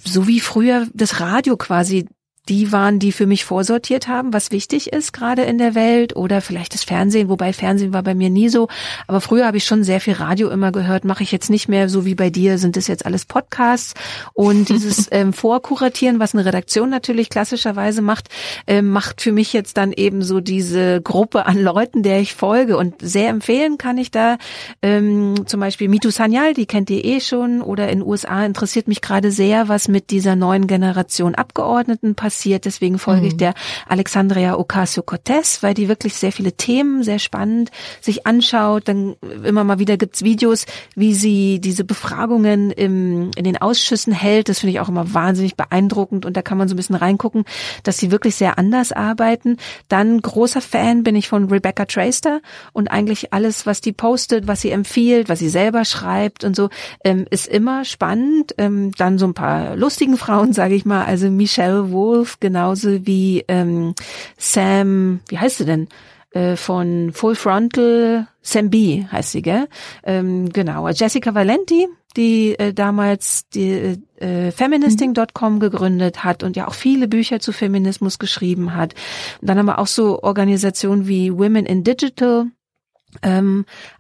[0.05, 2.07] so wie früher das Radio quasi
[2.49, 6.41] die waren, die für mich vorsortiert haben, was wichtig ist gerade in der Welt oder
[6.41, 8.69] vielleicht das Fernsehen, wobei Fernsehen war bei mir nie so.
[9.09, 11.89] Aber früher habe ich schon sehr viel Radio immer gehört, mache ich jetzt nicht mehr
[11.89, 13.95] so wie bei dir, sind das jetzt alles Podcasts.
[14.33, 18.29] Und dieses ähm, Vorkuratieren, was eine Redaktion natürlich klassischerweise macht,
[18.67, 22.77] ähm, macht für mich jetzt dann eben so diese Gruppe an Leuten, der ich folge.
[22.77, 24.39] Und sehr empfehlen kann ich da
[24.83, 27.61] ähm, zum Beispiel Mitu Sanyal, die kennt ihr eh schon.
[27.61, 32.67] Oder in USA interessiert mich gerade sehr, was mit dieser neuen Generation Abgeordneten passiert passiert.
[32.67, 33.27] Deswegen folge mhm.
[33.29, 33.55] ich der
[33.89, 37.71] Alexandria Ocasio-Cortez, weil die wirklich sehr viele Themen, sehr spannend
[38.01, 38.89] sich anschaut.
[38.89, 44.51] Dann immer mal wieder gibt's Videos, wie sie diese Befragungen im, in den Ausschüssen hält.
[44.51, 47.45] Das finde ich auch immer wahnsinnig beeindruckend und da kann man so ein bisschen reingucken,
[47.85, 49.57] dass sie wirklich sehr anders arbeiten.
[49.89, 52.41] Dann großer Fan bin ich von Rebecca Traster
[52.75, 56.69] und eigentlich alles, was die postet, was sie empfiehlt, was sie selber schreibt und so,
[57.03, 58.55] ähm, ist immer spannend.
[58.59, 63.07] Ähm, dann so ein paar lustigen Frauen, sage ich mal, also Michelle Wolf, Wolf, genauso
[63.07, 63.95] wie ähm,
[64.37, 65.89] Sam, wie heißt sie denn?
[66.33, 69.69] Äh, von Full Frontal, Sam B heißt sie, gell?
[70.03, 75.61] Ähm, genau, Jessica Valenti, die äh, damals die äh, Feministing.com mhm.
[75.61, 78.95] gegründet hat und ja auch viele Bücher zu Feminismus geschrieben hat.
[79.41, 82.47] Und dann haben wir auch so Organisationen wie Women in Digital,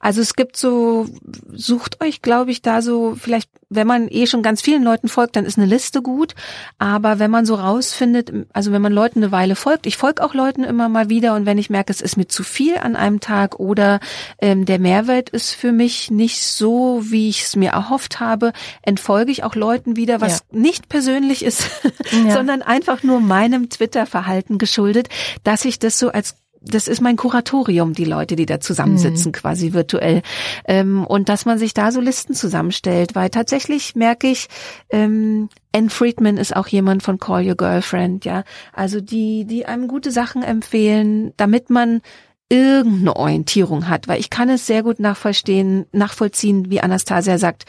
[0.00, 1.06] also es gibt so,
[1.52, 5.36] sucht euch, glaube ich, da so, vielleicht, wenn man eh schon ganz vielen Leuten folgt,
[5.36, 6.34] dann ist eine Liste gut.
[6.78, 10.34] Aber wenn man so rausfindet, also wenn man Leuten eine Weile folgt, ich folge auch
[10.34, 13.20] Leuten immer mal wieder und wenn ich merke, es ist mir zu viel an einem
[13.20, 14.00] Tag oder
[14.40, 18.52] ähm, der Mehrwert ist für mich nicht so, wie ich es mir erhofft habe,
[18.82, 20.58] entfolge ich auch Leuten wieder, was ja.
[20.58, 21.70] nicht persönlich ist,
[22.12, 22.30] ja.
[22.34, 25.08] sondern einfach nur meinem Twitter-Verhalten geschuldet,
[25.44, 26.36] dass ich das so als
[26.66, 29.32] das ist mein Kuratorium, die Leute, die da zusammensitzen, mhm.
[29.32, 30.22] quasi virtuell.
[30.66, 34.48] Ähm, und dass man sich da so Listen zusammenstellt, weil tatsächlich merke ich,
[34.90, 38.44] ähm, Anne Friedman ist auch jemand von Call Your Girlfriend, ja.
[38.72, 42.00] Also die, die einem gute Sachen empfehlen, damit man
[42.48, 47.64] irgendeine Orientierung hat, weil ich kann es sehr gut nachvollziehen, nachvollziehen, wie Anastasia sagt,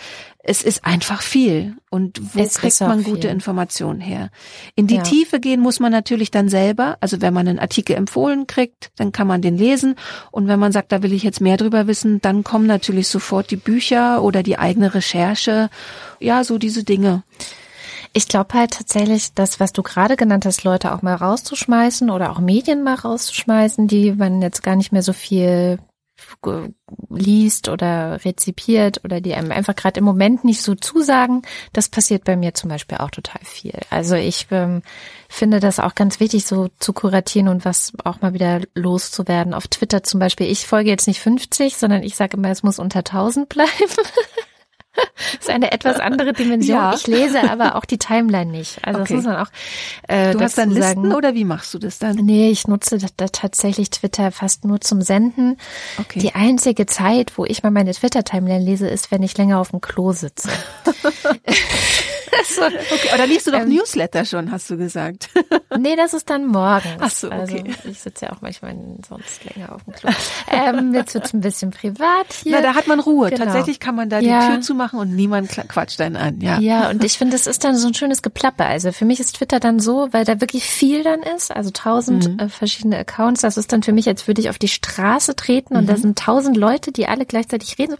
[0.49, 1.75] es ist einfach viel.
[1.89, 3.31] Und wo es kriegt man gute viel.
[3.31, 4.29] Informationen her?
[4.75, 5.03] In die ja.
[5.03, 6.97] Tiefe gehen muss man natürlich dann selber.
[7.01, 9.95] Also wenn man einen Artikel empfohlen kriegt, dann kann man den lesen.
[10.31, 13.51] Und wenn man sagt, da will ich jetzt mehr drüber wissen, dann kommen natürlich sofort
[13.51, 15.69] die Bücher oder die eigene Recherche.
[16.19, 17.23] Ja, so diese Dinge.
[18.13, 22.31] Ich glaube halt tatsächlich, das, was du gerade genannt hast, Leute auch mal rauszuschmeißen oder
[22.31, 25.79] auch Medien mal rauszuschmeißen, die man jetzt gar nicht mehr so viel
[27.09, 31.43] liest oder rezipiert oder die einem einfach gerade im Moment nicht so zusagen,
[31.73, 33.79] das passiert bei mir zum Beispiel auch total viel.
[33.89, 34.81] Also ich ähm,
[35.29, 39.53] finde das auch ganz wichtig, so zu kuratieren und was auch mal wieder loszuwerden.
[39.53, 42.79] Auf Twitter zum Beispiel, ich folge jetzt nicht 50, sondern ich sage immer, es muss
[42.79, 43.69] unter 1000 bleiben.
[45.17, 46.77] Das ist eine etwas andere Dimension.
[46.77, 46.93] Ja.
[46.93, 48.79] Ich lese aber auch die Timeline nicht.
[48.83, 49.15] Also okay.
[49.15, 49.51] das muss man auch.
[50.07, 51.13] Äh, du hast dann Listen sagen.
[51.15, 52.15] oder wie machst du das dann?
[52.17, 55.57] Nee, ich nutze da tatsächlich Twitter fast nur zum Senden.
[55.99, 56.19] Okay.
[56.19, 59.81] Die einzige Zeit, wo ich mal meine Twitter-Timeline lese, ist, wenn ich länger auf dem
[59.81, 60.49] Klo sitze.
[62.45, 63.09] so, okay.
[63.13, 65.29] Oder liest du doch ähm, Newsletter schon, hast du gesagt.
[65.77, 66.97] nee, das ist dann morgens.
[66.99, 67.39] Ach so, okay.
[67.39, 67.57] Also
[67.89, 68.75] ich sitze ja auch manchmal
[69.07, 70.09] sonst länger auf dem Klo.
[70.51, 72.53] ähm, jetzt wird's ein bisschen privat hier.
[72.53, 73.29] Na, da hat man Ruhe.
[73.29, 73.45] Genau.
[73.45, 74.41] Tatsächlich kann man da ja.
[74.41, 76.41] die Tür zumachen und niemand quatscht einen an.
[76.41, 78.65] Ja, ja und ich finde, das ist dann so ein schönes Geplappe.
[78.65, 82.29] Also für mich ist Twitter dann so, weil da wirklich viel dann ist, also tausend
[82.29, 82.39] mhm.
[82.39, 83.41] äh, verschiedene Accounts.
[83.41, 85.87] Das ist dann für mich, als würde ich auf die Straße treten und mhm.
[85.87, 87.95] da sind tausend Leute, die alle gleichzeitig reden.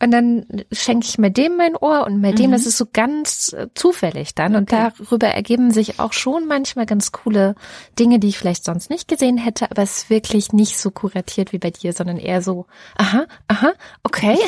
[0.00, 2.52] Und dann schenke ich mir dem mein Ohr und bei dem, mhm.
[2.52, 4.56] das ist so ganz äh, zufällig dann.
[4.56, 7.54] Und darüber ergeben sich auch schon manchmal ganz coole
[7.98, 11.52] Dinge, die ich vielleicht sonst nicht gesehen hätte, aber es ist wirklich nicht so kuratiert
[11.52, 14.38] wie bei dir, sondern eher so, aha, aha, okay.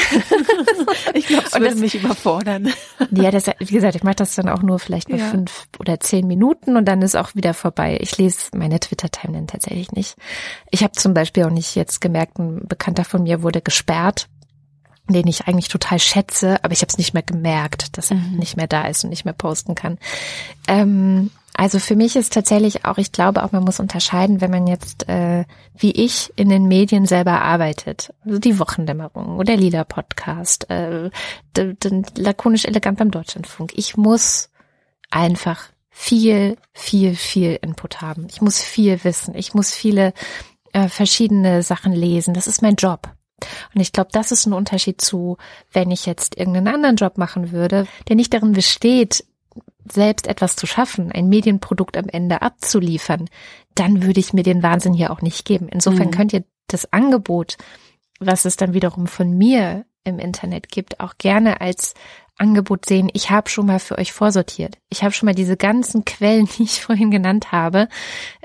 [1.15, 2.73] ich glaube, es würde das, mich überfordern.
[3.11, 5.27] ja, das, wie gesagt, ich mache das dann auch nur vielleicht mal ja.
[5.27, 7.99] fünf oder zehn Minuten und dann ist auch wieder vorbei.
[8.01, 10.17] Ich lese meine Twitter-Timeline tatsächlich nicht.
[10.71, 14.29] Ich habe zum Beispiel auch nicht jetzt gemerkt, ein Bekannter von mir wurde gesperrt
[15.13, 18.37] den ich eigentlich total schätze, aber ich habe es nicht mehr gemerkt, dass er mhm.
[18.39, 19.99] nicht mehr da ist und nicht mehr posten kann.
[20.67, 24.69] Ähm, also für mich ist tatsächlich auch, ich glaube auch, man muss unterscheiden, wenn man
[24.69, 25.45] jetzt äh,
[25.77, 31.11] wie ich in den Medien selber arbeitet, also die Wochendämmerung oder Lila Podcast, äh,
[32.17, 33.73] lakonisch elegant beim Deutschlandfunk.
[33.75, 34.51] Ich muss
[35.11, 38.29] einfach viel, viel, viel Input haben.
[38.31, 39.35] Ich muss viel wissen.
[39.35, 40.13] Ich muss viele
[40.73, 42.35] äh, verschiedene Sachen lesen.
[42.35, 43.11] Das ist mein Job.
[43.75, 45.37] Und ich glaube, das ist ein Unterschied zu,
[45.73, 49.25] wenn ich jetzt irgendeinen anderen Job machen würde, der nicht darin besteht,
[49.91, 53.29] selbst etwas zu schaffen, ein Medienprodukt am Ende abzuliefern,
[53.75, 55.69] dann würde ich mir den Wahnsinn hier auch nicht geben.
[55.69, 56.13] Insofern mhm.
[56.13, 57.57] könnt ihr das Angebot,
[58.21, 61.95] was es dann wiederum von mir im Internet gibt, auch gerne als
[62.39, 64.79] Angebot sehen, ich habe schon mal für euch vorsortiert.
[64.89, 67.89] Ich habe schon mal diese ganzen Quellen, die ich vorhin genannt habe,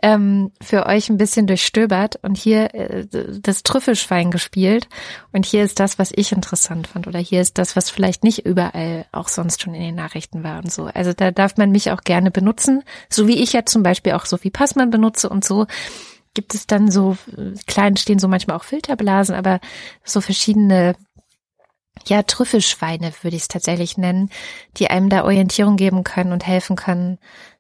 [0.01, 3.05] ähm, für euch ein bisschen durchstöbert und hier äh,
[3.41, 4.87] das Trüffelschwein gespielt.
[5.31, 7.07] Und hier ist das, was ich interessant fand.
[7.07, 10.59] Oder hier ist das, was vielleicht nicht überall auch sonst schon in den Nachrichten war
[10.59, 10.85] und so.
[10.85, 12.83] Also da darf man mich auch gerne benutzen.
[13.09, 15.67] So wie ich ja zum Beispiel auch Sophie Passmann benutze und so
[16.33, 19.59] gibt es dann so, äh, klein stehen so manchmal auch Filterblasen, aber
[20.03, 20.95] so verschiedene
[22.05, 24.29] ja, Trüffelschweine würde ich es tatsächlich nennen,
[24.77, 27.17] die einem da Orientierung geben können und helfen können,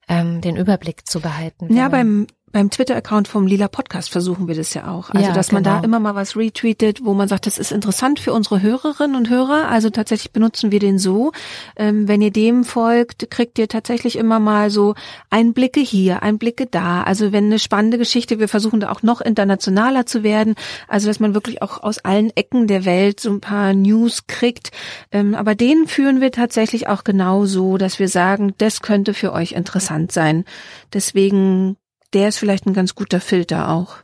[0.07, 1.75] ähm, den Überblick zu behalten.
[1.75, 5.09] Ja, beim beim Twitter-Account vom Lila Podcast versuchen wir das ja auch.
[5.09, 5.57] Also, ja, dass genau.
[5.57, 5.85] man da genau.
[5.85, 9.69] immer mal was retweetet, wo man sagt, das ist interessant für unsere Hörerinnen und Hörer.
[9.69, 11.31] Also tatsächlich benutzen wir den so.
[11.75, 14.93] Ähm, wenn ihr dem folgt, kriegt ihr tatsächlich immer mal so
[15.31, 17.01] Einblicke hier, Einblicke da.
[17.01, 20.53] Also wenn eine spannende Geschichte, wir versuchen da auch noch internationaler zu werden.
[20.87, 24.69] Also, dass man wirklich auch aus allen Ecken der Welt so ein paar News kriegt.
[25.11, 29.33] Ähm, aber den führen wir tatsächlich auch genau so, dass wir sagen, das könnte für
[29.33, 30.45] euch interessant sein.
[30.93, 31.77] Deswegen
[32.13, 33.97] der ist vielleicht ein ganz guter Filter auch.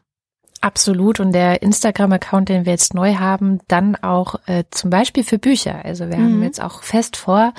[0.62, 1.22] Absolut.
[1.22, 5.86] Und der Instagram-Account, den wir jetzt neu haben, dann auch äh, zum Beispiel für Bücher.
[5.86, 6.24] Also wir mhm.
[6.24, 7.54] haben jetzt auch fest vor,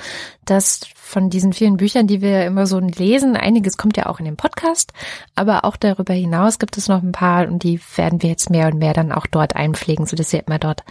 [0.51, 4.25] dass von diesen vielen Büchern, die wir immer so lesen, einiges kommt ja auch in
[4.25, 4.91] den Podcast,
[5.33, 8.67] aber auch darüber hinaus gibt es noch ein paar und die werden wir jetzt mehr
[8.67, 10.83] und mehr dann auch dort einpflegen, so dass ihr immer dort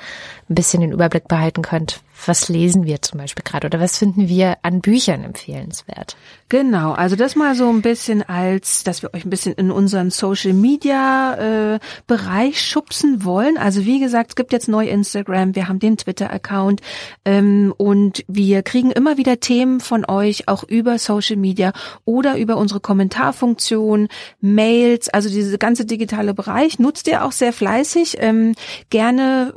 [0.49, 4.29] ein bisschen den Überblick behalten könnt, was lesen wir zum Beispiel gerade oder was finden
[4.29, 6.17] wir an Büchern empfehlenswert.
[6.49, 10.11] Genau, also das mal so ein bisschen als, dass wir euch ein bisschen in unseren
[10.11, 13.57] Social Media äh, Bereich schubsen wollen.
[13.57, 16.83] Also wie gesagt, es gibt jetzt neu Instagram, wir haben den Twitter Account
[17.25, 19.50] ähm, und wir kriegen immer wieder Themen
[19.81, 21.73] von euch auch über Social Media
[22.05, 24.09] oder über unsere Kommentarfunktion,
[24.41, 28.19] Mails, also diese ganze digitale Bereich nutzt ihr auch sehr fleißig.
[28.21, 28.55] Ähm,
[28.91, 29.55] gerne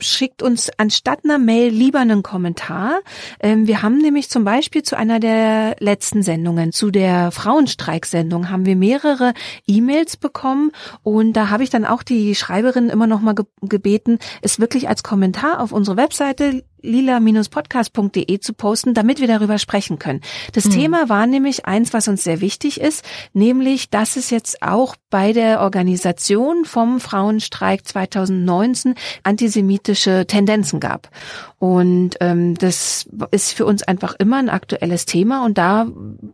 [0.00, 3.00] schickt uns anstatt einer Mail lieber einen Kommentar.
[3.40, 8.66] Ähm, wir haben nämlich zum Beispiel zu einer der letzten Sendungen, zu der Frauenstreiksendung, haben
[8.66, 9.34] wir mehrere
[9.66, 10.70] E-Mails bekommen
[11.02, 15.02] und da habe ich dann auch die Schreiberin immer noch mal gebeten, es wirklich als
[15.02, 20.20] Kommentar auf unsere Webseite lila-podcast.de zu posten, damit wir darüber sprechen können.
[20.52, 20.70] Das mhm.
[20.70, 25.32] Thema war nämlich eins, was uns sehr wichtig ist, nämlich, dass es jetzt auch bei
[25.32, 31.10] der Organisation vom Frauenstreik 2019 antisemitische Tendenzen gab.
[31.58, 35.88] Und ähm, das ist für uns einfach immer ein aktuelles Thema und da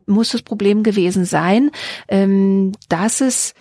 [0.07, 1.71] muss das Problem gewesen sein,
[2.09, 3.55] ähm, dass es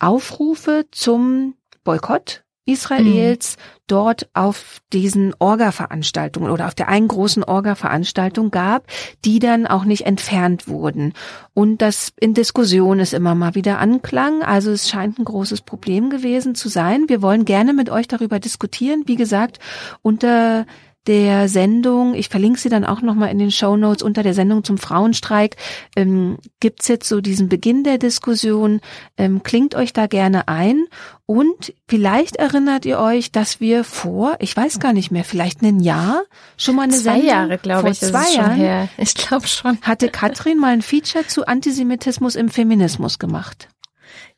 [0.00, 3.60] Aufrufe zum Boykott Israels mhm.
[3.88, 8.86] dort auf diesen Orga-Veranstaltungen oder auf der einen großen Orga-Veranstaltung gab,
[9.24, 11.12] die dann auch nicht entfernt wurden.
[11.54, 14.42] Und das in Diskussion ist immer mal wieder anklang.
[14.42, 17.08] Also es scheint ein großes Problem gewesen zu sein.
[17.08, 19.02] Wir wollen gerne mit euch darüber diskutieren.
[19.06, 19.58] Wie gesagt,
[20.02, 20.66] unter
[21.06, 24.62] der Sendung, ich verlinke sie dann auch nochmal in den Show Notes unter der Sendung
[24.62, 25.56] zum Frauenstreik,
[25.96, 28.80] ähm, gibt's jetzt so diesen Beginn der Diskussion.
[29.16, 30.84] Ähm, klingt euch da gerne ein
[31.26, 35.80] und vielleicht erinnert ihr euch, dass wir vor, ich weiß gar nicht mehr, vielleicht ein
[35.80, 36.22] Jahr
[36.56, 38.88] schon mal eine zwei Sendung, Jahre, glaube ich, zwei Jahren, her.
[38.96, 43.68] ich glaube schon, hatte Katrin mal ein Feature zu Antisemitismus im Feminismus gemacht.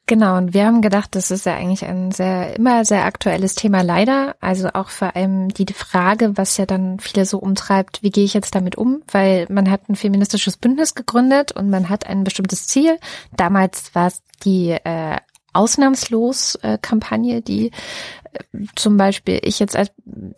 [0.07, 3.81] Genau, und wir haben gedacht, das ist ja eigentlich ein sehr, immer sehr aktuelles Thema
[3.81, 4.37] leider.
[4.39, 8.35] Also auch vor allem die Frage, was ja dann viele so umtreibt, wie gehe ich
[8.35, 9.03] jetzt damit um?
[9.11, 12.99] Weil man hat ein feministisches Bündnis gegründet und man hat ein bestimmtes Ziel.
[13.35, 15.17] Damals war es die äh,
[15.55, 19.91] Ausnahmslos-Kampagne, die äh, zum Beispiel ich jetzt als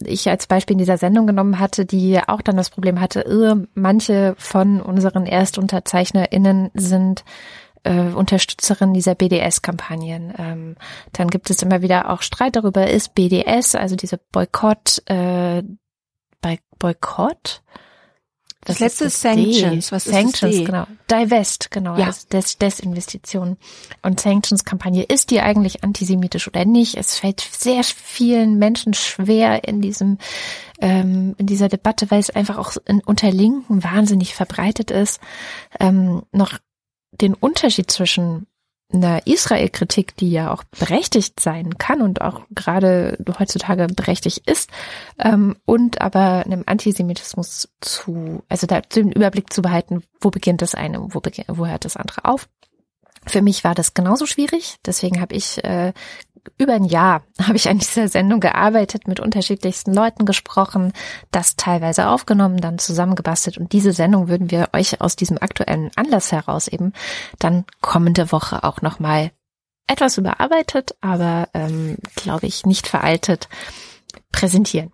[0.04, 4.36] ich als Beispiel in dieser Sendung genommen hatte, die auch dann das Problem hatte, manche
[4.38, 7.24] von unseren ErstunterzeichnerInnen sind
[7.87, 10.34] äh, Unterstützerin dieser BDS-Kampagnen.
[10.37, 10.76] Ähm,
[11.12, 15.62] dann gibt es immer wieder auch Streit darüber, ist BDS, also diese Boykott, äh,
[16.78, 17.62] Boykott?
[18.66, 19.93] Das, das letzte ist Sanctions.
[19.93, 20.87] Was Sanctions, ist genau.
[21.09, 21.97] Divest, genau.
[21.97, 22.07] Ja.
[22.07, 23.59] Also Des Desinvestition.
[24.03, 26.97] Und Sanctions-Kampagne, ist die eigentlich antisemitisch oder nicht?
[26.97, 30.18] Es fällt sehr vielen Menschen schwer in diesem,
[30.80, 35.20] ähm, in dieser Debatte, weil es einfach auch in, unter Linken wahnsinnig verbreitet ist,
[35.78, 36.59] ähm, noch
[37.20, 38.46] den Unterschied zwischen
[38.92, 44.70] einer Israel-Kritik, die ja auch berechtigt sein kann und auch gerade heutzutage berechtigt ist,
[45.18, 50.74] ähm, und aber einem Antisemitismus zu, also da den Überblick zu behalten, wo beginnt das
[50.74, 52.48] eine, wo, wo hört das andere auf.
[53.27, 55.93] Für mich war das genauso schwierig, deswegen habe ich äh,
[56.59, 60.93] über ein Jahr habe ich an dieser Sendung gearbeitet, mit unterschiedlichsten Leuten gesprochen,
[61.31, 66.33] das teilweise aufgenommen, dann zusammengebastelt und diese Sendung würden wir euch aus diesem aktuellen Anlass
[66.33, 66.93] heraus eben
[67.39, 69.33] dann kommende Woche auch nochmal
[69.89, 73.49] etwas überarbeitet, aber ähm, glaube ich nicht veraltet
[74.33, 74.93] präsentieren.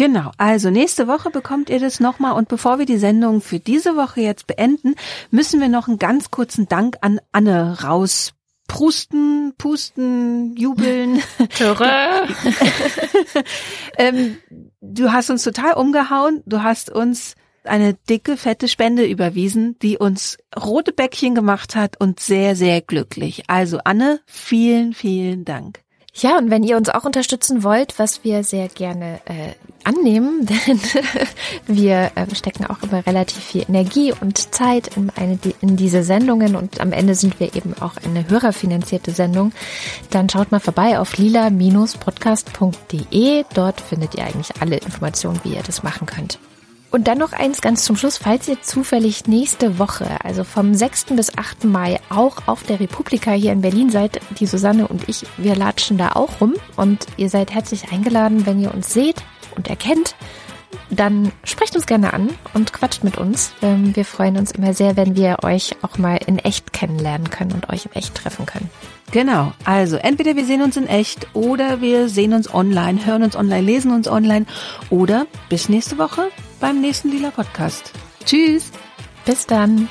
[0.00, 3.96] Genau, also nächste Woche bekommt ihr das nochmal und bevor wir die Sendung für diese
[3.96, 4.94] Woche jetzt beenden,
[5.30, 8.32] müssen wir noch einen ganz kurzen Dank an Anne raus
[8.66, 11.20] Prusten, Pusten, Jubeln.
[13.98, 14.38] ähm,
[14.80, 16.42] du hast uns total umgehauen.
[16.46, 17.34] Du hast uns
[17.64, 23.42] eine dicke, fette Spende überwiesen, die uns rote Bäckchen gemacht hat und sehr, sehr glücklich.
[23.50, 25.82] Also Anne, vielen, vielen Dank.
[26.14, 29.52] Ja, und wenn ihr uns auch unterstützen wollt, was wir sehr gerne äh,
[29.84, 30.80] annehmen, denn
[31.66, 36.56] wir äh, stecken auch immer relativ viel Energie und Zeit in, eine, in diese Sendungen
[36.56, 39.52] und am Ende sind wir eben auch eine hörerfinanzierte Sendung,
[40.10, 43.44] dann schaut mal vorbei auf lila-podcast.de.
[43.54, 46.40] Dort findet ihr eigentlich alle Informationen, wie ihr das machen könnt.
[46.90, 51.06] Und dann noch eins ganz zum Schluss, falls ihr zufällig nächste Woche, also vom 6.
[51.16, 51.64] bis 8.
[51.64, 55.98] Mai, auch auf der Republika hier in Berlin seid, die Susanne und ich, wir latschen
[55.98, 59.22] da auch rum und ihr seid herzlich eingeladen, wenn ihr uns seht
[59.56, 60.16] und erkennt,
[60.90, 63.52] dann sprecht uns gerne an und quatscht mit uns.
[63.62, 67.52] Ähm, wir freuen uns immer sehr, wenn wir euch auch mal in echt kennenlernen können
[67.52, 68.70] und euch in echt treffen können.
[69.12, 73.34] Genau, also entweder wir sehen uns in echt oder wir sehen uns online, hören uns
[73.36, 74.46] online, lesen uns online
[74.88, 76.28] oder bis nächste Woche
[76.60, 77.92] beim nächsten Lila Podcast.
[78.24, 78.70] Tschüss.
[79.24, 79.88] Bis dann.